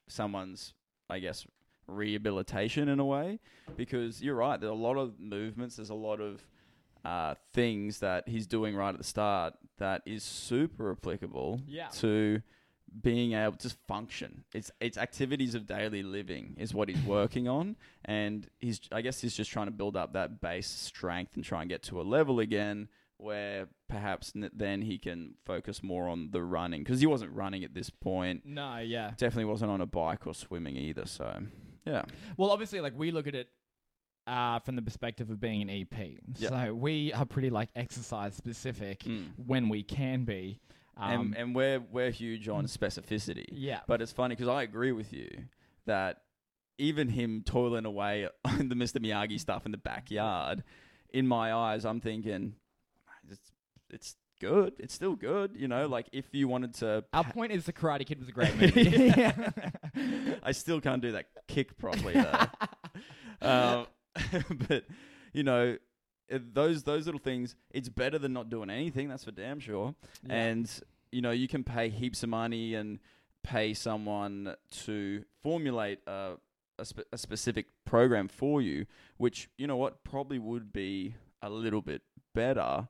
[0.07, 0.73] someone's,
[1.09, 1.45] I guess,
[1.89, 3.39] rehabilitation in a way,
[3.75, 4.59] because you're right.
[4.59, 5.75] There are a lot of movements.
[5.77, 6.43] There's a lot of
[7.05, 11.87] uh, things that he's doing right at the start that is super applicable Yeah.
[11.93, 12.41] to
[13.01, 14.43] being able to function.
[14.53, 19.21] It's it's activities of daily living is what he's working on, and he's I guess
[19.21, 22.03] he's just trying to build up that base strength and try and get to a
[22.03, 27.05] level again where perhaps n- then he can focus more on the running because he
[27.05, 28.43] wasn't running at this point.
[28.45, 29.11] No, yeah.
[29.17, 31.05] Definitely wasn't on a bike or swimming either.
[31.05, 31.43] So
[31.89, 32.03] yeah,
[32.37, 33.47] Well, obviously, like we look at it
[34.27, 36.17] uh, from the perspective of being an EP.
[36.35, 39.25] So we are pretty like exercise specific Mm.
[39.47, 40.59] when we can be.
[40.97, 43.45] Um, and and we're we're huge on specificity.
[43.51, 43.79] yeah.
[43.87, 45.29] But it's funny because I agree with you
[45.85, 46.21] that
[46.77, 48.97] even him toiling away on the Mr.
[49.03, 50.63] Miyagi stuff in the backyard,
[51.11, 52.55] in my eyes, I'm thinking
[53.31, 53.51] it's
[53.89, 54.73] it's good.
[54.77, 55.55] It's still good.
[55.57, 57.03] You know, like if you wanted to.
[57.13, 59.13] Our point is the Karate Kid was a great movie.
[60.43, 62.45] I still can't do that kick properly though.
[63.41, 63.87] um,
[64.67, 64.85] but
[65.33, 65.77] you know,
[66.29, 67.55] those those little things.
[67.71, 69.09] It's better than not doing anything.
[69.09, 69.95] That's for damn sure.
[70.27, 70.35] Yeah.
[70.35, 70.81] And
[71.11, 72.99] you know, you can pay heaps of money and
[73.43, 76.33] pay someone to formulate a
[76.77, 78.85] a, spe- a specific program for you,
[79.17, 82.01] which you know what probably would be a little bit
[82.33, 82.87] better,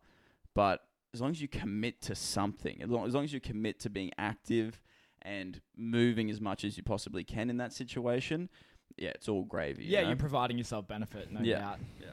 [0.56, 0.82] but
[1.14, 3.90] as long as you commit to something, as long as, long as you commit to
[3.90, 4.80] being active
[5.22, 8.50] and moving as much as you possibly can in that situation,
[8.98, 9.84] yeah, it's all gravy.
[9.86, 10.08] you yeah, know?
[10.10, 11.60] you're providing yourself benefit, no Yeah.
[11.60, 11.80] doubt.
[12.02, 12.08] Yeah.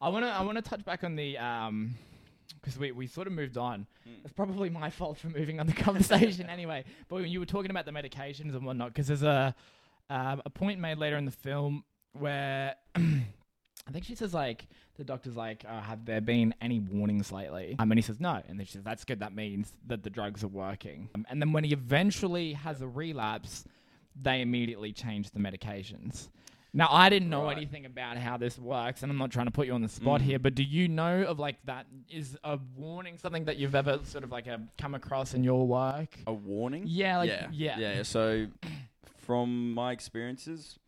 [0.00, 1.94] I wanna I wanna touch back on the um
[2.60, 3.86] because we, we sort of moved on.
[4.08, 4.24] Mm.
[4.24, 6.84] It's probably my fault for moving on the conversation anyway.
[7.08, 9.54] But when you were talking about the medications and whatnot, because there's a
[10.10, 12.74] um, a point made later in the film where
[13.88, 17.76] I think she says like the doctor's like, uh, have there been any warnings lately?
[17.78, 19.20] Um, and he says no, and then she says that's good.
[19.20, 21.08] That means that the drugs are working.
[21.14, 23.64] Um, and then when he eventually has a relapse,
[24.20, 26.28] they immediately change the medications.
[26.72, 27.56] Now I didn't know Right.
[27.56, 30.20] anything about how this works, and I'm not trying to put you on the spot
[30.20, 30.24] Mm.
[30.24, 31.86] here, but do you know of like that?
[32.10, 35.66] Is a warning something that you've ever sort of like uh, come across in your
[35.66, 36.18] work?
[36.26, 36.82] A warning?
[36.86, 37.48] Yeah, like yeah.
[37.52, 38.02] yeah, yeah.
[38.02, 38.48] So,
[39.16, 40.78] from my experiences,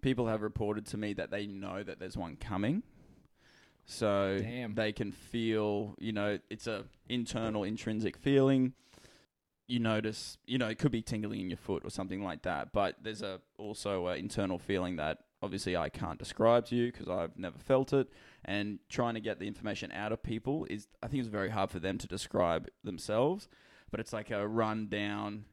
[0.00, 2.82] people have reported to me that they know that there's one coming.
[3.84, 4.74] So Damn.
[4.74, 8.74] they can feel, you know, it's a internal intrinsic feeling.
[9.66, 12.72] You notice, you know, it could be tingling in your foot or something like that.
[12.72, 17.08] But there's a also an internal feeling that obviously I can't describe to you because
[17.08, 18.08] I've never felt it.
[18.44, 21.70] And trying to get the information out of people is, I think, it's very hard
[21.70, 23.48] for them to describe themselves.
[23.90, 25.46] But it's like a rundown,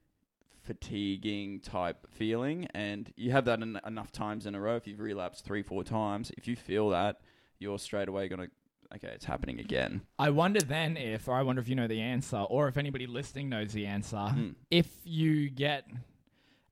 [0.66, 4.76] fatiguing type feeling, and you have that en- enough times in a row.
[4.76, 7.22] If you've relapsed three, four times, if you feel that,
[7.60, 8.48] you're straight away gonna,
[8.94, 10.02] okay, it's happening again.
[10.20, 13.08] I wonder then if, or I wonder if you know the answer, or if anybody
[13.08, 14.18] listening knows the answer.
[14.18, 14.56] Mm.
[14.72, 15.86] If you get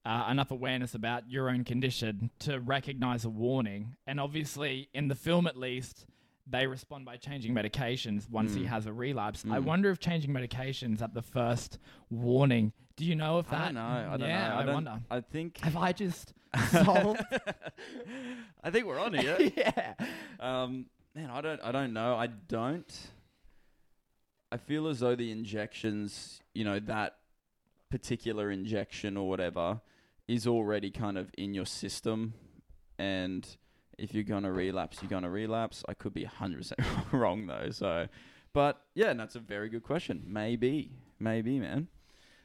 [0.05, 5.15] uh, enough awareness about your own condition to recognize a warning, and obviously in the
[5.15, 6.05] film at least,
[6.45, 8.67] they respond by changing medications once he Mm.
[8.67, 9.45] has a relapse.
[9.45, 9.63] I Mm.
[9.63, 11.79] wonder if changing medications at the first
[12.09, 12.73] warning.
[12.95, 13.61] Do you know if that?
[13.61, 13.81] I don't know.
[13.81, 14.55] I don't yeah, know.
[14.55, 15.01] I, don't, wonder.
[15.09, 15.57] I think.
[15.59, 16.33] Have I just
[16.69, 17.23] solved?
[18.63, 19.37] I think we're on here.
[19.57, 19.93] yeah.
[20.39, 22.15] Um, man, I don't, I don't know.
[22.15, 23.11] I don't.
[24.51, 27.17] I feel as though the injections, you know, that
[27.89, 29.81] particular injection or whatever,
[30.27, 32.33] is already kind of in your system,
[32.99, 33.57] and
[33.97, 35.83] if you're gonna relapse, you're gonna relapse.
[35.87, 37.69] I could be hundred percent wrong though.
[37.71, 38.07] So,
[38.53, 40.23] but yeah, and that's a very good question.
[40.25, 41.87] Maybe, maybe, man.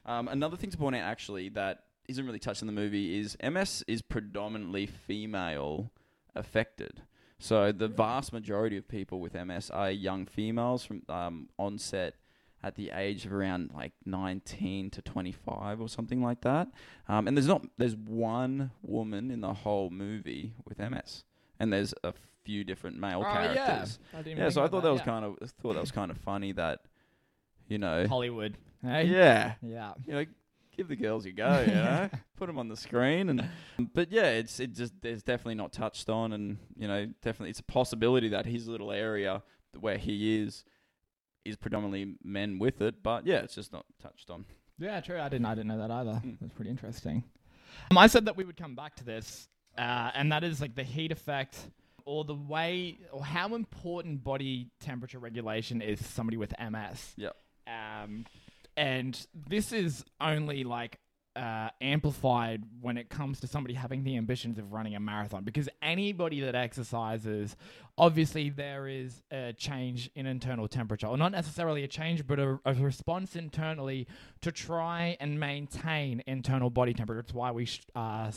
[0.07, 3.37] Um, another thing to point out, actually, that isn't really touched in the movie is
[3.43, 5.91] MS is predominantly female
[6.35, 7.03] affected.
[7.39, 12.15] So the vast majority of people with MS are young females from um, onset
[12.63, 16.69] at the age of around like 19 to 25 or something like that.
[17.09, 21.25] Um, and there's not there's one woman in the whole movie with MS,
[21.61, 22.13] and there's a
[22.45, 23.99] few different male Oh, characters.
[24.13, 24.19] yeah.
[24.19, 25.05] I didn't Yeah, think so I about thought that was yeah.
[25.05, 26.81] kind of I thought that was kind of funny that
[27.69, 28.57] you know Hollywood.
[28.83, 29.05] Hey?
[29.07, 29.93] yeah Yeah.
[30.07, 30.25] you know,
[30.77, 33.49] give the girls a go, you know, put them on the screen, and
[33.95, 37.61] but yeah, it's it just there's definitely not touched on, and you know, definitely it's
[37.61, 39.43] a possibility that his little area
[39.81, 40.65] where he is
[41.45, 44.45] is predominantly men with it, but yeah, it's just not touched on.
[44.79, 45.19] Yeah, true.
[45.21, 45.47] I didn't.
[45.47, 46.21] I didn't know that either.
[46.25, 46.39] Mm.
[46.41, 47.25] That's pretty interesting.
[47.91, 50.75] Um, I said that we would come back to this, uh, and that is like
[50.75, 51.57] the heat effect,
[52.05, 57.15] or the way, or how important body temperature regulation is to somebody with MS.
[57.17, 57.37] Yep.
[57.67, 58.25] Um,
[58.77, 60.99] and this is only like
[61.39, 65.69] uh, amplified when it comes to somebody having the ambitions of running a marathon because
[65.81, 67.55] anybody that exercises,
[67.97, 72.59] obviously there is a change in internal temperature, or not necessarily a change, but a,
[72.65, 74.07] a response internally
[74.41, 77.21] to try and maintain internal body temperature.
[77.21, 78.33] It's why we sh- uh,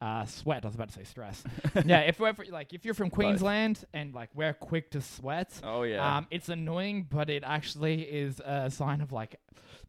[0.00, 0.64] uh, sweat.
[0.64, 1.42] I was about to say stress.
[1.84, 5.82] yeah, if we're like if you're from Queensland and like we're quick to sweat, Oh
[5.84, 6.18] yeah.
[6.18, 9.36] um, it's annoying, but it actually is a sign of like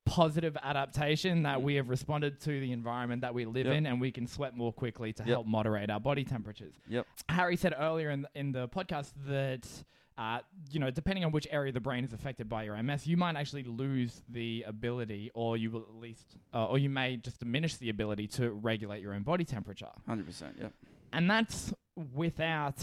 [0.05, 3.75] positive adaptation that we have responded to the environment that we live Yep.
[3.75, 5.27] in, and we can sweat more quickly to Yep.
[5.29, 6.75] help moderate our body temperatures.
[6.87, 7.05] Yep.
[7.27, 9.67] Harry said earlier in the, in the podcast that.
[10.17, 10.39] Uh,
[10.71, 13.17] you know, depending on which area of the brain is affected by your MS, you
[13.17, 17.39] might actually lose the ability, or you will at least, uh, or you may just
[17.39, 19.89] diminish the ability to regulate your own body temperature.
[20.07, 20.55] Hundred percent.
[20.59, 20.73] Yep.
[21.13, 21.71] And that's
[22.15, 22.75] without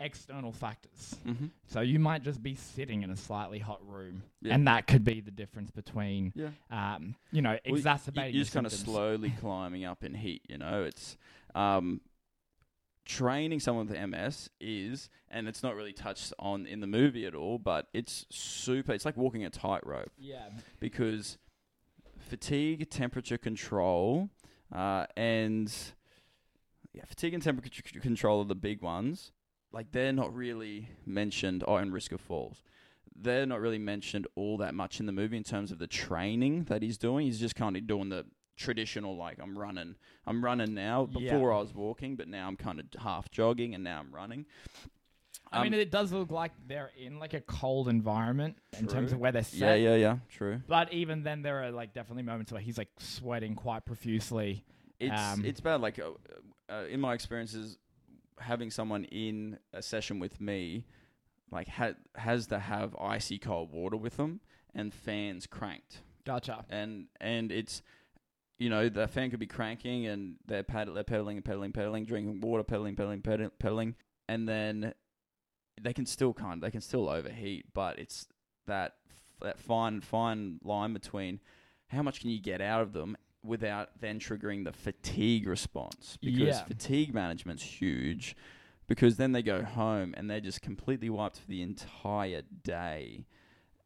[0.00, 1.16] external factors.
[1.26, 1.46] Mm-hmm.
[1.66, 4.54] So you might just be sitting in a slightly hot room, Yeah.
[4.54, 6.50] and that could be the difference between, Yeah.
[6.70, 8.34] um, you know, Well, exacerbating.
[8.34, 10.42] You're just kind of slowly climbing up in heat.
[10.48, 11.16] You know, it's
[11.54, 12.00] um,
[13.10, 17.34] training someone with MS is, and it's not really touched on in the movie at
[17.34, 18.92] all, but it's super.
[18.92, 21.36] It's like walking a tightrope Yeah, because
[22.18, 24.30] fatigue, temperature control,
[24.72, 25.72] uh, and
[26.92, 29.32] yeah, fatigue and temperature c- control are the big ones.
[29.72, 31.64] Like they're not really mentioned.
[31.66, 32.62] Oh, and risk of falls.
[33.22, 36.64] They're not really mentioned all that much in the movie in terms of the training
[36.64, 37.26] that he's doing.
[37.26, 38.24] He's just kind of doing the
[38.60, 39.96] traditional like I'm running.
[40.26, 41.08] I'm running now.
[41.10, 41.32] Yeah.
[41.32, 44.46] Before I was walking, but now I'm kind of half jogging and now I'm running.
[45.52, 49.08] I mean, Um, it does look like they're in like a cold environment in terms
[49.10, 49.16] True.
[49.16, 49.58] of where they're set.
[49.58, 50.16] yeah, yeah, yeah.
[50.28, 50.62] True.
[50.68, 54.64] But even then, there are like definitely moments where he's like sweating quite profusely.
[55.00, 55.80] It's Um, it's bad.
[55.80, 56.10] Like uh,
[56.72, 57.78] uh, in my experiences,
[58.38, 60.84] having someone in a session with me,
[61.50, 64.40] like ha- has to have icy cold water with them
[64.72, 66.64] and fans cranked, Gotcha.
[66.70, 67.82] and and it's
[68.60, 72.04] you know the fan could be cranking and they're paddle they're pedaling and pedaling pedaling
[72.04, 73.94] drinking water pedaling pedaling pedaling pedaling
[74.28, 74.94] and then
[75.82, 78.28] they can still kind they can still overheat, but it's
[78.66, 78.94] that
[79.40, 81.40] that fine fine line between
[81.88, 86.56] how much can you get out of them without then triggering the fatigue response because
[86.58, 86.64] Yeah.
[86.64, 88.36] fatigue management's huge
[88.86, 93.24] because then they go home and they're just completely wiped for the entire day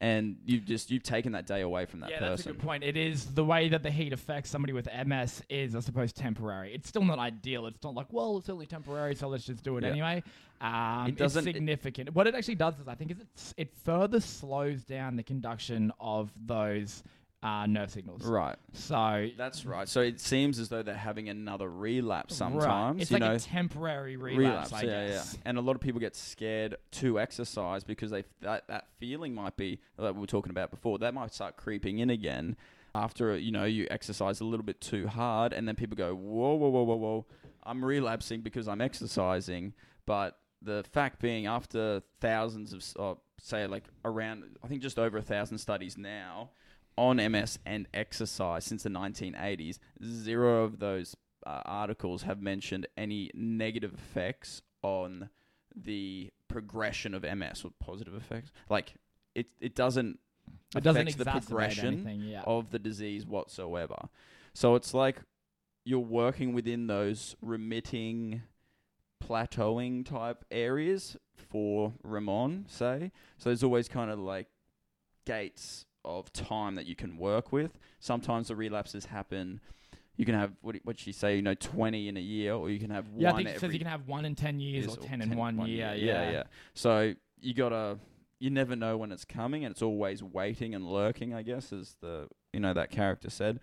[0.05, 2.23] and you've just you've taken that day away from that person.
[2.25, 2.85] yeah, that's a good point.
[2.85, 6.75] It is the way that the heat affects somebody with MS is, I suppose, temporary.
[6.75, 7.67] It's still not ideal.
[7.67, 9.91] It's not like, well, it's only temporary, so let's just do it Yeah.
[9.91, 10.23] anyway.
[10.61, 12.15] Um, It doesn't- It's significant.
[12.15, 15.91] what it actually does is, I think, is it's, it further slows down the conduction
[16.01, 17.03] of those
[17.45, 18.23] uh, nerve signals.
[18.25, 22.53] right So that's right so it seems as though they're having another relapse right.
[22.53, 25.35] sometimes it's you like know a temporary relapse, I yeah, guess.
[25.35, 25.41] yeah.
[25.45, 29.57] And a lot of people get scared to exercise because they that that feeling might
[29.57, 30.99] be like we were talking about before.
[30.99, 32.57] That might start creeping in again
[32.95, 36.55] after you know you exercise a little bit too hard, and then people go, whoa,
[36.55, 37.27] whoa, whoa, whoa, whoa,
[37.65, 39.75] I'm relapsing because I'm exercising.
[40.07, 45.19] But the fact being, after thousands of uh, say like around, I think just over
[45.19, 46.51] a thousand studies now
[46.97, 53.31] on MS and exercise since the 1980s, zero of those uh, articles have mentioned any
[53.35, 55.29] negative effects on
[55.75, 58.51] the progression of MS or positive effects.
[58.69, 58.95] Like
[59.35, 60.19] it, it doesn't
[60.77, 62.21] It doesn't affect the progression anything.
[62.23, 62.43] Yeah.
[62.47, 64.09] of the disease whatsoever.
[64.53, 65.21] So it's like
[65.85, 68.43] you're working within those remitting,
[69.23, 73.11] plateauing type areas for Ramon, say.
[73.39, 74.47] So there's always kind of like
[75.27, 77.79] gates of time that you can work with.
[78.01, 79.61] Sometimes the relapses happen.
[80.17, 82.79] You can have what what she say, you know, twenty in a year, or you
[82.79, 84.61] can have yeah, I one think it every says you can have one in 10
[84.61, 85.77] years years or 10 in one, year.
[85.77, 86.43] yeah, Yeah, yeah.
[86.75, 87.99] So you gotta,
[88.39, 91.35] you never know when it's coming, and it's always waiting and lurking.
[91.35, 93.59] I guess as the you know that character said,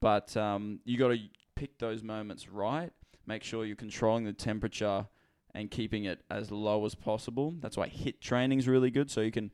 [0.00, 1.18] but um, you gotta
[1.54, 2.92] pick those moments right.
[3.26, 5.06] Make sure you're controlling the temperature
[5.54, 7.54] and keeping it as low as possible.
[7.60, 9.10] That's why HIIT training is really good.
[9.10, 9.50] So you can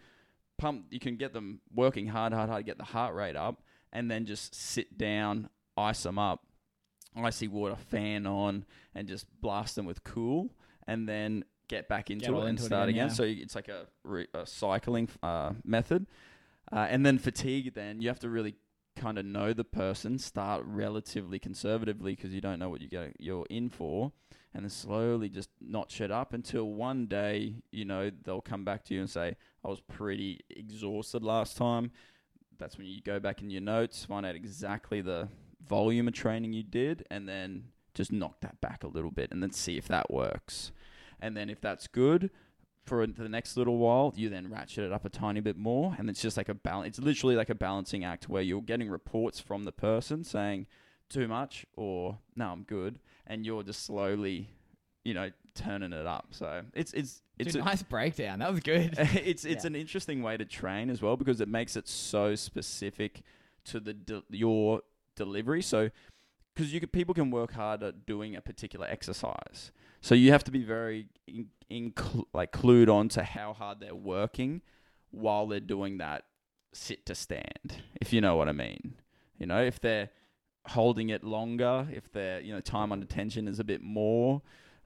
[0.58, 3.62] pump, you can get them working hard, hard, hard, get the heart rate up,
[3.92, 6.46] and then just sit down, ice them up,
[7.16, 10.50] icy water fan on, and just blast them with cool,
[10.86, 13.14] and then get back into all it and into it start again, again.
[13.14, 16.06] So it's like a, re- a cycling uh, method.
[16.70, 18.54] Uh, and then fatigue, then you have to really
[18.96, 23.14] kind of know the person, start relatively conservatively because you don't know what you get,
[23.18, 24.12] you're in for,
[24.54, 28.84] and then slowly just notch it up until one day, you know, they'll come back
[28.84, 31.92] to you and say, I was pretty exhausted last time.
[32.58, 35.28] That's when you go back in your notes, find out exactly the
[35.66, 39.42] volume of training you did, and then just knock that back a little bit and
[39.42, 40.72] then see if that works.
[41.20, 42.30] And then if that's good,
[42.84, 46.10] for the next little while, you then ratchet it up a tiny bit more, and
[46.10, 46.98] it's just like a balance.
[46.98, 50.66] It's literally like a balancing act where you're getting reports from the person saying,
[51.08, 54.50] too much or no, I'm good, and you're just slowly,
[55.04, 56.28] you know, turning it up.
[56.30, 58.38] So it's it's it's It's a nice breakdown.
[58.40, 58.94] That was good.
[58.98, 59.68] it's it's Yeah.
[59.68, 63.22] an interesting way to train as well because it makes it so specific
[63.64, 64.82] to the de- your
[65.16, 65.62] delivery.
[65.62, 65.90] So
[66.54, 69.72] because you could, people can work hard at doing a particular exercise,
[70.02, 71.94] so you have to be very in, in
[72.34, 74.60] like clued on to how hard they're working
[75.10, 76.24] while they're doing that
[76.74, 77.76] sit to stand.
[78.00, 78.94] If you know what I mean,
[79.38, 80.10] you know if they're
[80.66, 84.42] holding it longer, if their you know time under tension is a bit more,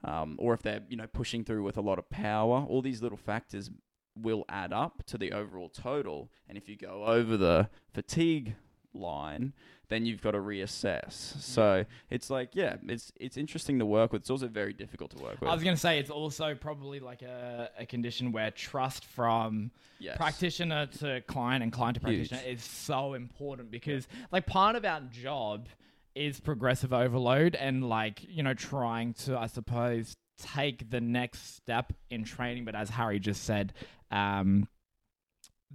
[0.06, 2.64] um, or if they're you know pushing through with a lot of power.
[2.68, 3.70] All these little factors
[4.16, 6.30] will add up to the overall total.
[6.48, 8.54] And if you go over the fatigue
[8.94, 9.52] line,
[9.88, 11.12] then you've got to reassess.
[11.12, 14.22] So it's like, yeah, it's it's interesting to work with.
[14.22, 15.50] It's also very difficult to work with.
[15.50, 19.70] I was going to say it's also probably like a, a condition where trust from
[19.98, 20.16] yes.
[20.16, 22.30] practitioner to client and client to Huge.
[22.30, 25.68] practitioner is so important because like part of our job
[26.16, 31.92] is progressive overload and like you know trying to i suppose take the next step
[32.10, 33.72] in training but as harry just said
[34.10, 34.66] um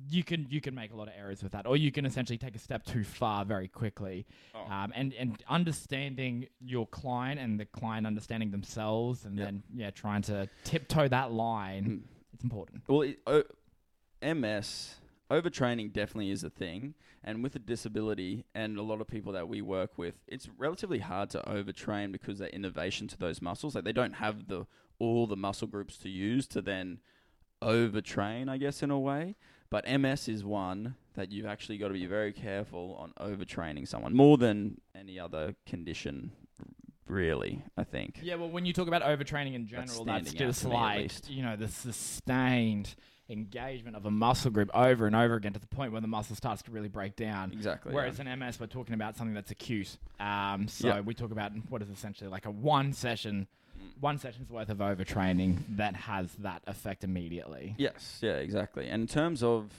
[0.10, 2.38] you can you can make a lot of errors with that or you can essentially
[2.38, 4.26] take a step too far very quickly
[4.56, 4.66] Oh.
[4.72, 9.46] um, and and understanding your client and the client understanding themselves and Yep.
[9.46, 12.02] then yeah trying to tiptoe that line Mm.
[12.34, 13.44] it's important Well, it, o-
[14.24, 14.96] MS
[15.32, 19.48] overtraining definitely is a thing, and with a disability and a lot of people that
[19.48, 23.74] we work with, it's relatively hard to overtrain because they're innervation to those muscles.
[23.74, 24.66] Like they don't have the
[25.00, 27.00] all the muscle groups to use to then
[27.62, 29.36] overtrain, I guess, in a way.
[29.70, 34.14] But MS is one that you've actually got to be very careful on overtraining someone
[34.14, 36.34] more than any other condition,
[37.12, 37.62] really.
[37.78, 38.20] I think.
[38.24, 40.80] Yeah, well, when you talk about overtraining in general, that's, out just to me, at
[40.80, 42.95] like you know the sustained
[43.32, 46.36] engagement of a muscle group over and over again to the point where the muscle
[46.36, 47.51] starts to really break down.
[47.53, 47.93] Exactly.
[47.93, 48.34] Whereas yeah.
[48.34, 49.97] in MS, we're talking about something that's acute.
[50.20, 50.99] Um, so Yeah.
[50.99, 53.47] we talk about what is essentially like a one session,
[53.99, 57.76] one session's worth of overtraining that has that effect immediately.
[57.78, 58.88] Yes, yeah, exactly.
[58.89, 59.72] And in terms of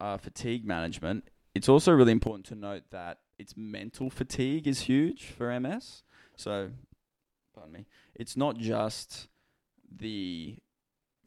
[0.00, 5.26] uh, fatigue management, it's also really important to note that its mental fatigue is huge
[5.26, 6.02] for MS.
[6.40, 6.70] So,
[7.54, 9.28] pardon me, it's not just
[9.90, 10.56] the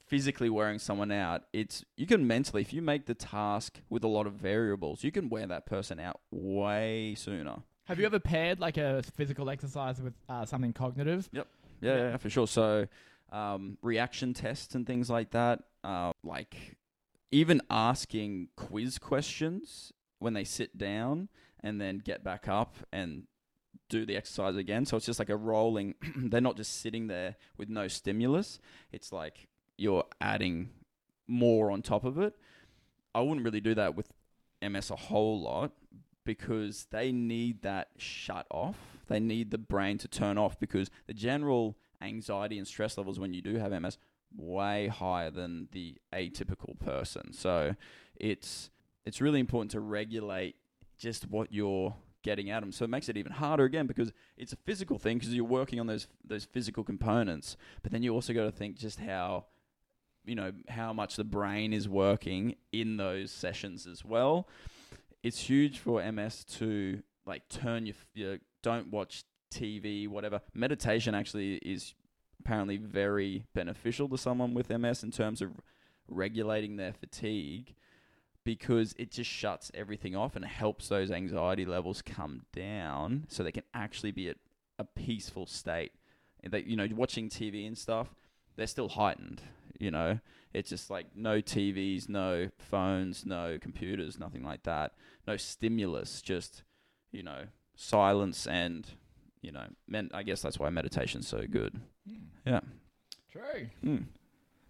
[0.08, 1.44] physically wearing someone out.
[1.54, 5.12] It's you can mentally, if you make the task with a lot of variables, you
[5.12, 7.64] can wear that person out way sooner.
[7.86, 11.30] Have you ever paired like a physical exercise with uh, something cognitive?
[11.32, 11.48] Yep.
[11.82, 12.48] yeah, yeah, for sure.
[12.48, 12.88] So,
[13.32, 16.78] um, reaction tests and things like that, uh, like
[17.32, 21.30] even asking quiz questions when they sit down
[21.62, 23.24] and then get back up and
[23.94, 24.86] do the exercise again.
[24.86, 25.96] So it's just like a rolling.
[26.16, 28.60] they're not just sitting there with no stimulus.
[28.92, 30.70] It's like you're adding
[31.28, 32.36] more on top of it.
[33.14, 34.12] I wouldn't really do that with
[34.68, 35.72] MS a whole lot
[36.26, 38.78] because they need that shut off.
[39.08, 43.34] They need the brain to turn off because the general anxiety and stress levels when
[43.34, 43.98] you do have MS
[44.36, 47.34] way higher than the atypical person.
[47.34, 47.76] So
[48.16, 48.72] it's
[49.06, 50.56] it's really important to regulate
[50.98, 52.72] just what you're getting at them.
[52.72, 55.80] So it makes it even harder again because it's a physical thing because you're working
[55.80, 59.46] on those those physical components, but then you also got to think just how
[60.26, 64.48] you know how much the brain is working in those sessions as well.
[65.22, 70.42] It's huge for MS to like turn your, your don't watch TV, whatever.
[70.54, 71.94] Meditation actually is
[72.40, 75.52] apparently very beneficial to someone with MS in terms of
[76.08, 77.76] regulating their fatigue
[78.44, 83.52] because it just shuts everything off and helps those anxiety levels come down so they
[83.52, 84.38] can actually be at
[84.78, 85.92] a peaceful state.
[86.44, 88.16] And They, you know, watching TV and stuff,
[88.56, 89.42] they're still heightened.
[89.80, 90.20] You know,
[90.54, 94.94] it's just like no TVs, no phones, no computers, nothing like that.
[95.28, 96.64] No stimulus, just
[97.12, 97.44] you know,
[97.76, 98.88] silence and
[99.42, 100.10] you know, men.
[100.14, 101.80] I guess that's why meditation's so good.
[102.46, 102.62] Yeah.
[103.32, 103.68] True.
[103.84, 104.06] Mm.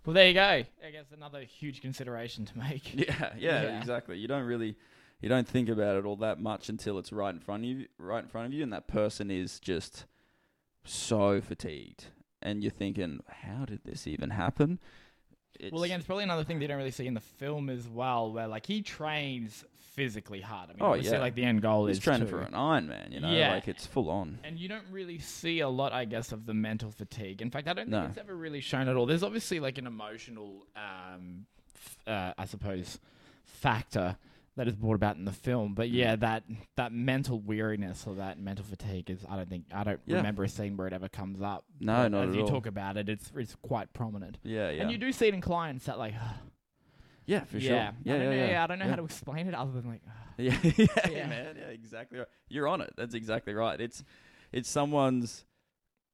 [0.05, 0.41] Well, there you go.
[0.85, 2.93] I guess another huge consideration to make.
[2.95, 3.79] Yeah, yeah, Yeah.
[3.79, 4.17] exactly.
[4.17, 4.75] You don't really,
[5.21, 7.87] you don't think about it all that much until it's right in front of you,
[7.97, 10.05] right in front of you, and that person is just
[10.83, 12.07] so fatigued,
[12.41, 14.79] and you're thinking, how did this even happen?
[15.59, 17.87] It's, Well, again, it's probably another thing they don't really see in the film as
[17.87, 20.69] well, where like he trains physically hard.
[20.69, 21.19] I mean, Oh, yeah.
[21.19, 23.53] like the end goal he's is training to- for an Ironman, you know, Yeah.
[23.53, 24.39] like it's full on.
[24.43, 27.41] And you don't really see a lot, I guess, of the mental fatigue.
[27.43, 28.05] In fact, I don't think No.
[28.05, 29.05] it's ever really shown at all.
[29.05, 31.45] There's obviously like an emotional, um,
[31.75, 32.99] f- uh, I suppose,
[33.45, 34.17] factor
[34.55, 35.73] that is brought about in the film.
[35.73, 35.93] But Mm.
[35.93, 36.43] yeah, that
[36.75, 40.17] that mental weariness or that mental fatigue is, I don't think, I don't Yeah.
[40.17, 41.65] remember a scene where it ever comes up.
[41.79, 42.47] No, But not as at you all.
[42.49, 44.37] talk about it, it's it's quite prominent.
[44.43, 44.83] Yeah, yeah.
[44.83, 46.13] And you do see it in clients that like,
[47.25, 47.67] Yeah, for yeah.
[47.67, 47.77] sure.
[47.77, 48.63] I Yeah, don't yeah, know, yeah.
[48.63, 50.01] I don't know how to explain it other than like.
[50.37, 51.27] Yeah, yeah, Yeah.
[51.27, 51.55] man.
[51.57, 52.27] Yeah, exactly right.
[52.49, 52.93] You're on it.
[52.97, 53.79] That's exactly right.
[53.79, 54.03] It's
[54.51, 55.45] it's someone's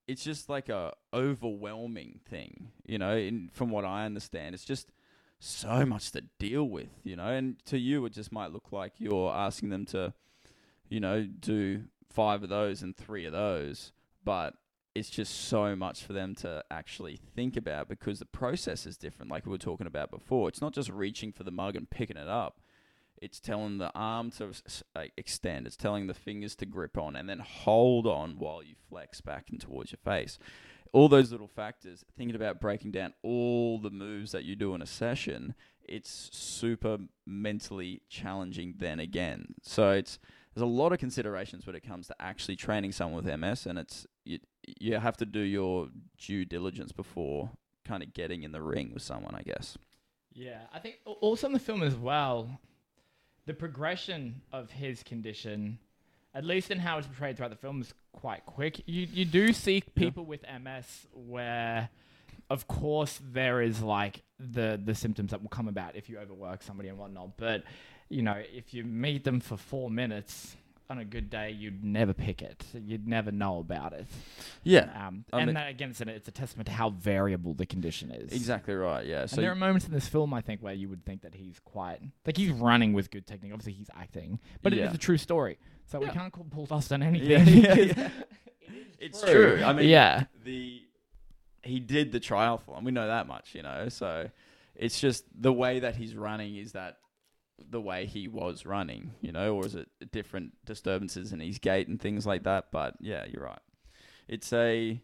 [0.08, 4.56] it's just like a overwhelming thing, you know, in from what I understand.
[4.56, 4.92] It's just
[5.40, 8.94] so much to deal with, you know, and to you it just might look like
[8.98, 10.14] you're asking them to,
[10.90, 14.56] you know, do five of those and three of those, but
[14.96, 19.32] it's just so much for them to actually think about because the process is different
[19.32, 20.50] like we were talking about before.
[20.50, 22.60] It's not just reaching for the mug and picking it up
[23.22, 24.52] it's telling the arm to
[24.96, 25.68] uh, extend.
[25.68, 29.48] It's telling the fingers to grip on and then hold on while you flex back
[29.50, 30.40] and towards your face.
[30.92, 34.82] All those little factors, thinking about breaking down all the moves that you do in
[34.82, 39.56] a session, it's super mentally challenging then again.
[39.62, 40.20] So it's
[40.54, 43.78] there's a lot of considerations when it comes to actually training someone with MS and
[43.78, 44.40] it's you,
[44.80, 47.52] you have to do your due diligence before
[47.86, 49.78] kind of getting in the ring with someone, I guess.
[50.32, 52.60] Yeah, I think also in the film as well,
[53.46, 55.80] the progression of his condition,
[56.34, 58.82] at least in how it's portrayed throughout the film, is quite quick.
[58.86, 61.90] You you do see people with MS where,
[62.50, 66.64] of course, there is like the the symptoms that will come about if you overwork
[66.64, 67.38] somebody and whatnot.
[67.38, 67.64] But
[68.10, 70.56] you know, if you meet them for four minutes
[70.92, 72.66] on a good day, you'd never pick it.
[72.74, 74.08] You'd never know about it.
[74.64, 74.90] Yeah.
[75.08, 78.10] Um, and mean- that, again, it's, an, it's a testament to how variable the condition
[78.10, 78.32] is.
[78.32, 79.06] Exactly right.
[79.06, 79.22] Yeah.
[79.22, 81.36] And So there are moments in this film, I think, where you would think that
[81.36, 83.54] he's quite like he's running with good technique.
[83.54, 84.88] Obviously, he's acting, but it Yeah.
[84.88, 85.60] is a true story,
[85.90, 87.30] so we can't call Paul dust on anything.
[87.30, 88.10] yeah, because yeah.
[88.62, 89.62] it is It's true.
[89.64, 90.82] I mean, yeah, the
[91.64, 92.84] he did the triathlon.
[92.84, 93.90] We know that much, you know.
[93.90, 94.30] So
[94.76, 96.98] it's just the way that he's running is that
[97.70, 101.88] the way he was running, you know, or is it different disturbances in his gait
[101.88, 102.68] and things like that?
[102.72, 103.60] But yeah, you're right.
[104.28, 105.02] It's a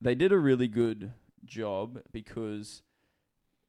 [0.00, 1.12] they did a really good
[1.44, 2.82] job because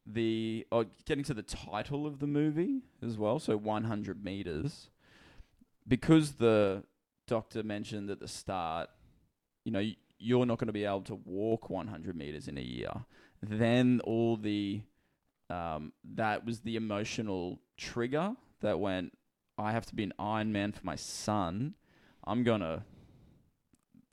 [0.06, 4.90] the oh, getting to the title of the movie as well, so 100 meters,
[5.92, 6.82] because the
[7.28, 8.90] doctor mentioned at the start,
[9.66, 9.86] you know,
[10.20, 12.94] you're not going to be able to walk 100 meters in a year.
[13.44, 14.84] Then all the
[15.50, 19.18] um, that was the emotional trigger that went.
[19.58, 21.74] I have to be an Ironman for my son.
[22.24, 22.86] I'm gonna,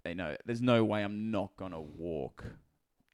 [0.05, 2.45] you know, there's no way I'm not gonna walk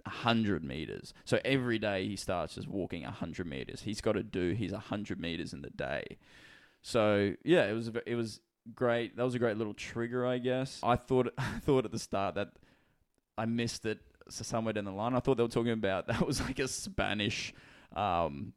[0.06, 1.12] hundred meters.
[1.26, 3.82] So every day he starts just walking hundred meters.
[3.82, 6.16] He's got to do his hundred meters in the day.
[6.80, 8.40] So yeah, it was it was
[8.74, 9.16] great.
[9.16, 10.80] That was a great little trigger, I guess.
[10.82, 12.52] I thought I thought at the start that
[13.36, 15.14] I missed it somewhere down the line.
[15.14, 17.54] I thought they were talking about that was like a Spanish
[17.94, 18.52] um,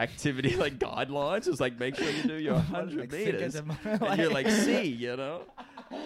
[0.00, 1.46] activity, like guidelines.
[1.46, 5.16] It was like make sure you do your hundred meters, and you're like, see, you
[5.16, 5.42] know,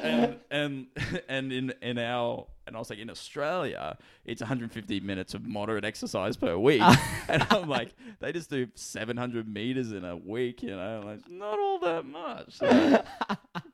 [0.02, 0.86] and and
[1.28, 5.84] and in in our and I was like in Australia, it's 150 minutes of moderate
[5.84, 6.80] exercise per week,
[7.28, 11.58] and I'm like, they just do 700 meters in a week, you know, like not
[11.58, 12.54] all that much.
[12.54, 13.04] So-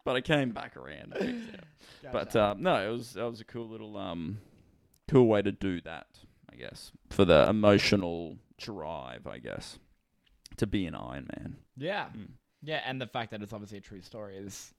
[0.05, 1.13] but I came back around.
[1.15, 1.65] and fixed it.
[2.13, 4.39] But um, no, it was that was a cool little um,
[5.09, 6.07] cool way to do that,
[6.53, 9.79] I guess, for the emotional drive, I guess,
[10.61, 11.57] to be an Iron Man.
[11.77, 12.29] yeah, Mm.
[12.63, 14.73] yeah, and the fact that it's obviously a true story is,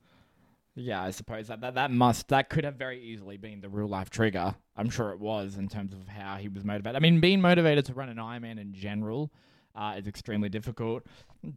[0.76, 3.88] yeah, I suppose that that, that must that could have very easily been the real
[3.88, 4.56] life trigger.
[4.78, 6.96] I'm sure it was in terms of how he was motivated.
[6.96, 9.32] I mean, being motivated to run an Ironman in general.
[9.74, 11.02] Uh, is extremely difficult.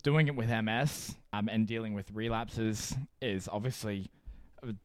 [0.04, 4.08] Doing it with MS um, and dealing with relapses is obviously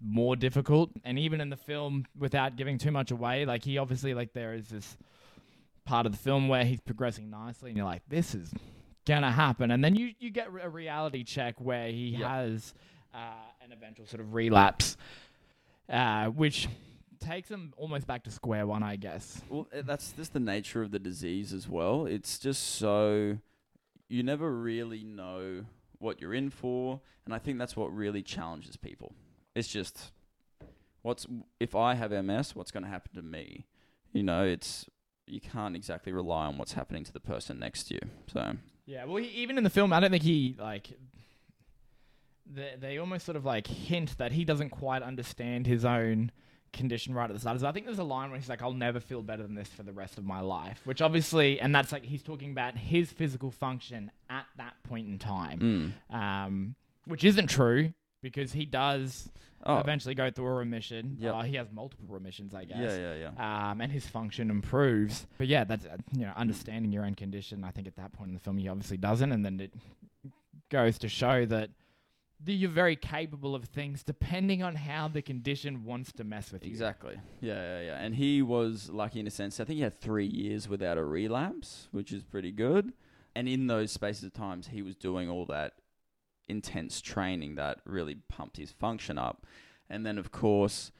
[0.01, 0.89] more difficult.
[1.03, 4.55] And even in the film, without giving too much away, like he obviously like there
[4.55, 4.97] is this
[5.85, 8.51] part of the film where he's progressing nicely, and you're like, this is
[9.09, 9.71] gonna happen.
[9.71, 12.29] And then you you get a reality check where he Yeah.
[12.29, 12.73] has
[13.13, 13.17] uh,
[13.61, 14.95] an eventual sort of relapse,
[15.89, 16.67] uh, which
[17.19, 19.41] takes him almost back to square one, I guess.
[19.49, 22.05] Well, uh, that's just the nature of the disease as well.
[22.05, 23.37] It's just so
[24.07, 25.65] you never really know
[25.97, 29.13] what you're in for, and I think that's what really challenges people.
[29.55, 30.11] It's just
[31.01, 31.25] what's
[31.59, 33.65] if I have MS, what's going to happen to me?
[34.13, 34.85] You know, it's
[35.27, 38.01] you can't exactly rely on what's happening to the person next to you.
[38.31, 38.55] So
[38.89, 40.89] Yeah, well, he, even in the film, I don't think he like.
[42.51, 46.31] They they almost sort of like hint that he doesn't quite understand his own
[46.73, 47.59] condition right at the start.
[47.59, 49.67] So I think there's a line where he's like, "I'll never feel better than this
[49.67, 53.11] for the rest of my life," which obviously, and that's like he's talking about his
[53.11, 56.15] physical function at that point in time, mm.
[56.15, 56.75] um,
[57.05, 59.29] which isn't true because he does
[59.65, 61.17] oh eventually go through a remission.
[61.19, 61.33] Yep.
[61.35, 63.71] Uh, he has multiple remissions, I guess yeah, yeah, yeah.
[63.71, 65.27] um, and his function improves.
[65.37, 67.63] But yeah, that's uh, you know understanding your own condition.
[67.63, 69.73] I think at that point in the film, he obviously doesn't, and then it
[70.69, 71.71] goes to show that
[72.45, 76.69] you're very capable of things depending on how the condition wants to mess with you.
[76.71, 77.19] Exactly.
[77.41, 77.97] Yeah, yeah, yeah.
[77.99, 79.59] And he was lucky in a sense.
[79.59, 82.93] I think he had three years without a relapse, which is pretty good.
[83.35, 85.73] and in those spaces of times, he was doing all that
[86.49, 89.45] intense training that really pumped his function up.
[89.89, 90.91] And then, of course,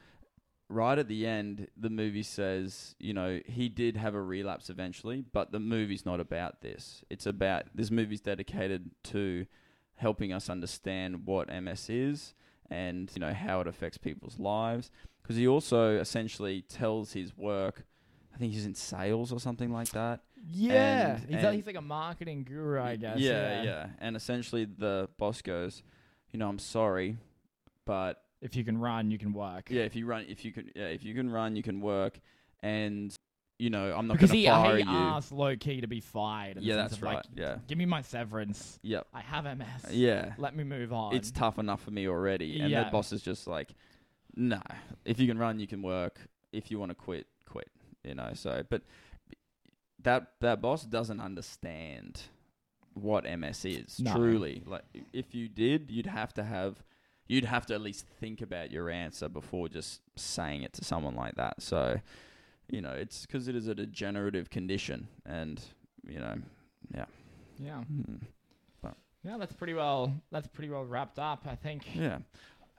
[0.70, 5.24] right at the end, the movie says, you know, he did have a relapse eventually,
[5.34, 7.04] but the movie's not about this.
[7.10, 9.46] It's about this movie's dedicated to
[9.96, 12.34] helping us understand what MS is
[12.72, 14.92] and you know how it affects people's lives.
[15.22, 17.86] Because he also essentially tells his work.
[18.34, 20.22] I think he's in sales or something like that.
[20.48, 23.18] Yeah, And- he's, and- like, he's like a marketing guru, I guess.
[23.20, 23.64] Yeah, yeah.
[23.64, 25.84] yeah, And essentially, the boss goes,
[26.32, 27.18] you know, I'm sorry,
[27.86, 29.70] but If you can run, you can work.
[29.70, 32.20] yeah, if you run, if you can, yeah, if you can run, you can work,
[32.62, 33.14] and
[33.58, 34.88] you know, I'm not because going he, to fire he you.
[34.90, 36.60] asked low key to be fired.
[36.62, 37.26] yeah, that's of, like, right.
[37.36, 38.80] yeah, Give me my severance.
[38.82, 39.92] yep, I have MS.
[39.92, 40.34] yeah.
[40.38, 41.14] Let me move on.
[41.14, 42.86] It's tough enough for me already, and Yeah.
[42.86, 43.74] the boss is just like,
[44.36, 44.62] no.
[45.04, 46.22] If you can run, you can work.
[46.54, 47.28] If you want to quit.
[48.04, 48.32] You know.
[48.34, 48.84] So, but
[50.04, 52.22] that that boss doesn't understand
[52.94, 54.14] what MS is No.
[54.14, 54.64] truly.
[54.66, 54.84] Like,
[55.14, 56.84] if you did, you'd have to have,
[57.28, 61.16] you'd have to at least think about your answer before just saying it to someone
[61.16, 61.62] like that.
[61.62, 62.02] So,
[62.70, 65.62] you know, it's because it is a degenerative condition, and
[66.08, 66.36] you know,
[66.94, 67.06] yeah.
[67.60, 67.84] yeah.
[67.84, 68.16] Hmm.
[69.22, 70.14] Yeah, that's pretty well.
[70.32, 71.46] That's pretty well wrapped up.
[71.46, 71.94] I think.
[71.94, 72.20] Yeah.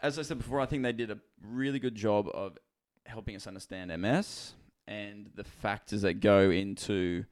[0.02, 2.56] As I said before, I think they did a really good job of
[3.04, 4.54] helping us understand MS
[4.86, 7.24] and the factors that go into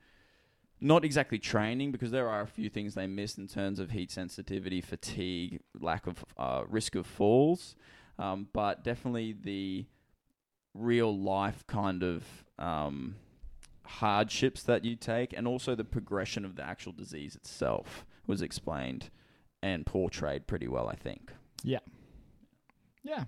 [0.81, 4.11] not exactly training because there are a few things they miss in terms of heat
[4.11, 7.75] sensitivity, fatigue, lack of uh, risk of falls,
[8.19, 9.87] um, but definitely the
[10.75, 12.25] real life kind of
[12.59, 13.17] um,
[13.85, 19.11] hardships that you take and also the progression of the actual disease itself was explained
[19.63, 21.33] and portrayed pretty well, I think.
[21.65, 21.81] Yeah.
[23.03, 23.25] Yeah.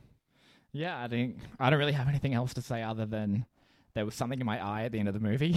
[0.72, 3.46] Yeah, I think I don't really have anything else to say other than
[3.95, 5.57] there was something in my eye at the end of the movie.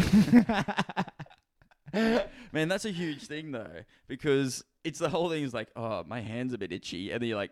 [2.52, 6.22] Man, that's a huge thing though, because it's the whole thing is like, oh, my
[6.22, 7.52] hand's a bit itchy, and then you're like,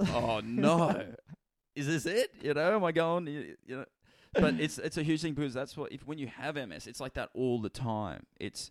[0.00, 1.04] oh no,
[1.76, 2.30] is this it?
[2.42, 3.26] You know, am I going?
[3.26, 3.84] You, you know,
[4.32, 7.00] but it's it's a huge thing because that's what if when you have MS, it's
[7.00, 8.24] like that all the time.
[8.40, 8.70] It's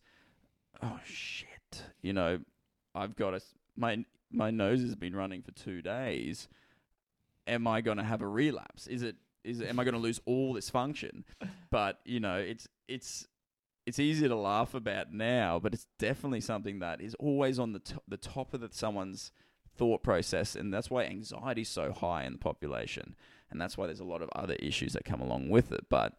[0.81, 2.39] oh shit, you know,
[2.95, 3.41] I've got a
[3.77, 6.47] my my nose has been running for two days.
[7.45, 8.87] Am I going to have a relapse?
[8.87, 11.25] Is it is am I going to lose all this function?
[11.69, 13.27] But you know, it's it's
[13.85, 17.79] it's easier to laugh about now, but it's definitely something that is always on the
[17.79, 19.31] to- the top of the, someone's
[19.75, 23.15] thought process, and that's why anxiety is so high in the population,
[23.51, 25.85] and that's why there's a lot of other issues that come along with it.
[25.89, 26.13] But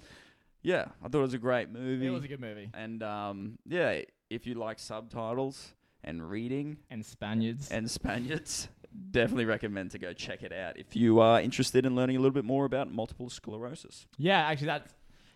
[0.62, 2.70] yeah, I thought it was a great movie, it was a good movie.
[2.74, 4.00] and um, yeah,
[4.30, 5.72] if you like subtitles
[6.02, 7.70] and reading And Spaniards.
[7.70, 8.68] and Spaniards.
[9.10, 12.32] Definitely recommend to go check it out if you are interested in learning a little
[12.34, 14.06] bit more about multiple sclerosis.
[14.18, 14.92] yeah, actually, that's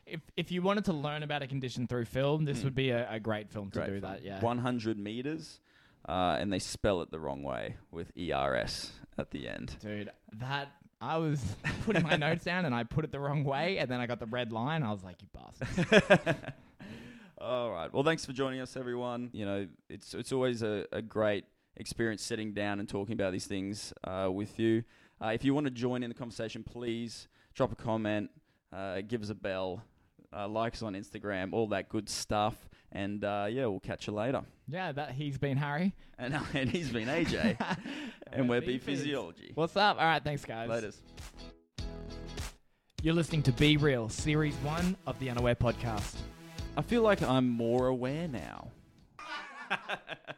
[0.07, 2.65] if if you wanted to learn about a condition through film, this Mm.
[2.65, 4.13] would be a, a great film to Great do film.
[4.13, 4.23] that.
[4.25, 4.41] Yeah.
[4.41, 5.61] 100 meters,
[6.09, 9.77] uh, and they spell it the wrong way with ERS at the end.
[9.81, 10.69] Dude, that
[11.01, 11.43] I was
[11.85, 14.19] putting my notes down and I put it the wrong way, and then I got
[14.21, 14.83] the red line.
[14.83, 16.37] I was like, "You bastard!"
[17.41, 17.93] All right.
[17.93, 19.31] Well, thanks for joining us, everyone.
[19.33, 21.45] You know, it's it's always a, a great
[21.79, 24.85] experience sitting down and talking about these things uh, with you.
[25.23, 28.31] Uh, if you want to join in the conversation, please drop a comment,
[28.73, 29.83] uh, give us a bell,
[30.37, 32.69] uh, like us on Instagram, all that good stuff.
[32.93, 34.43] And uh, yeah, we'll catch you later.
[34.67, 37.59] Yeah, that he's been Harry, And, and he's been AJ,
[38.33, 39.53] and we're B Physiology.
[39.55, 39.99] What's up?
[39.99, 40.69] All right, thanks, guys.
[40.69, 40.97] Laters.
[43.03, 46.17] You're listening to Be Reel, Series One of the Unaware Podcast.
[46.77, 48.71] I feel like I'm more aware now.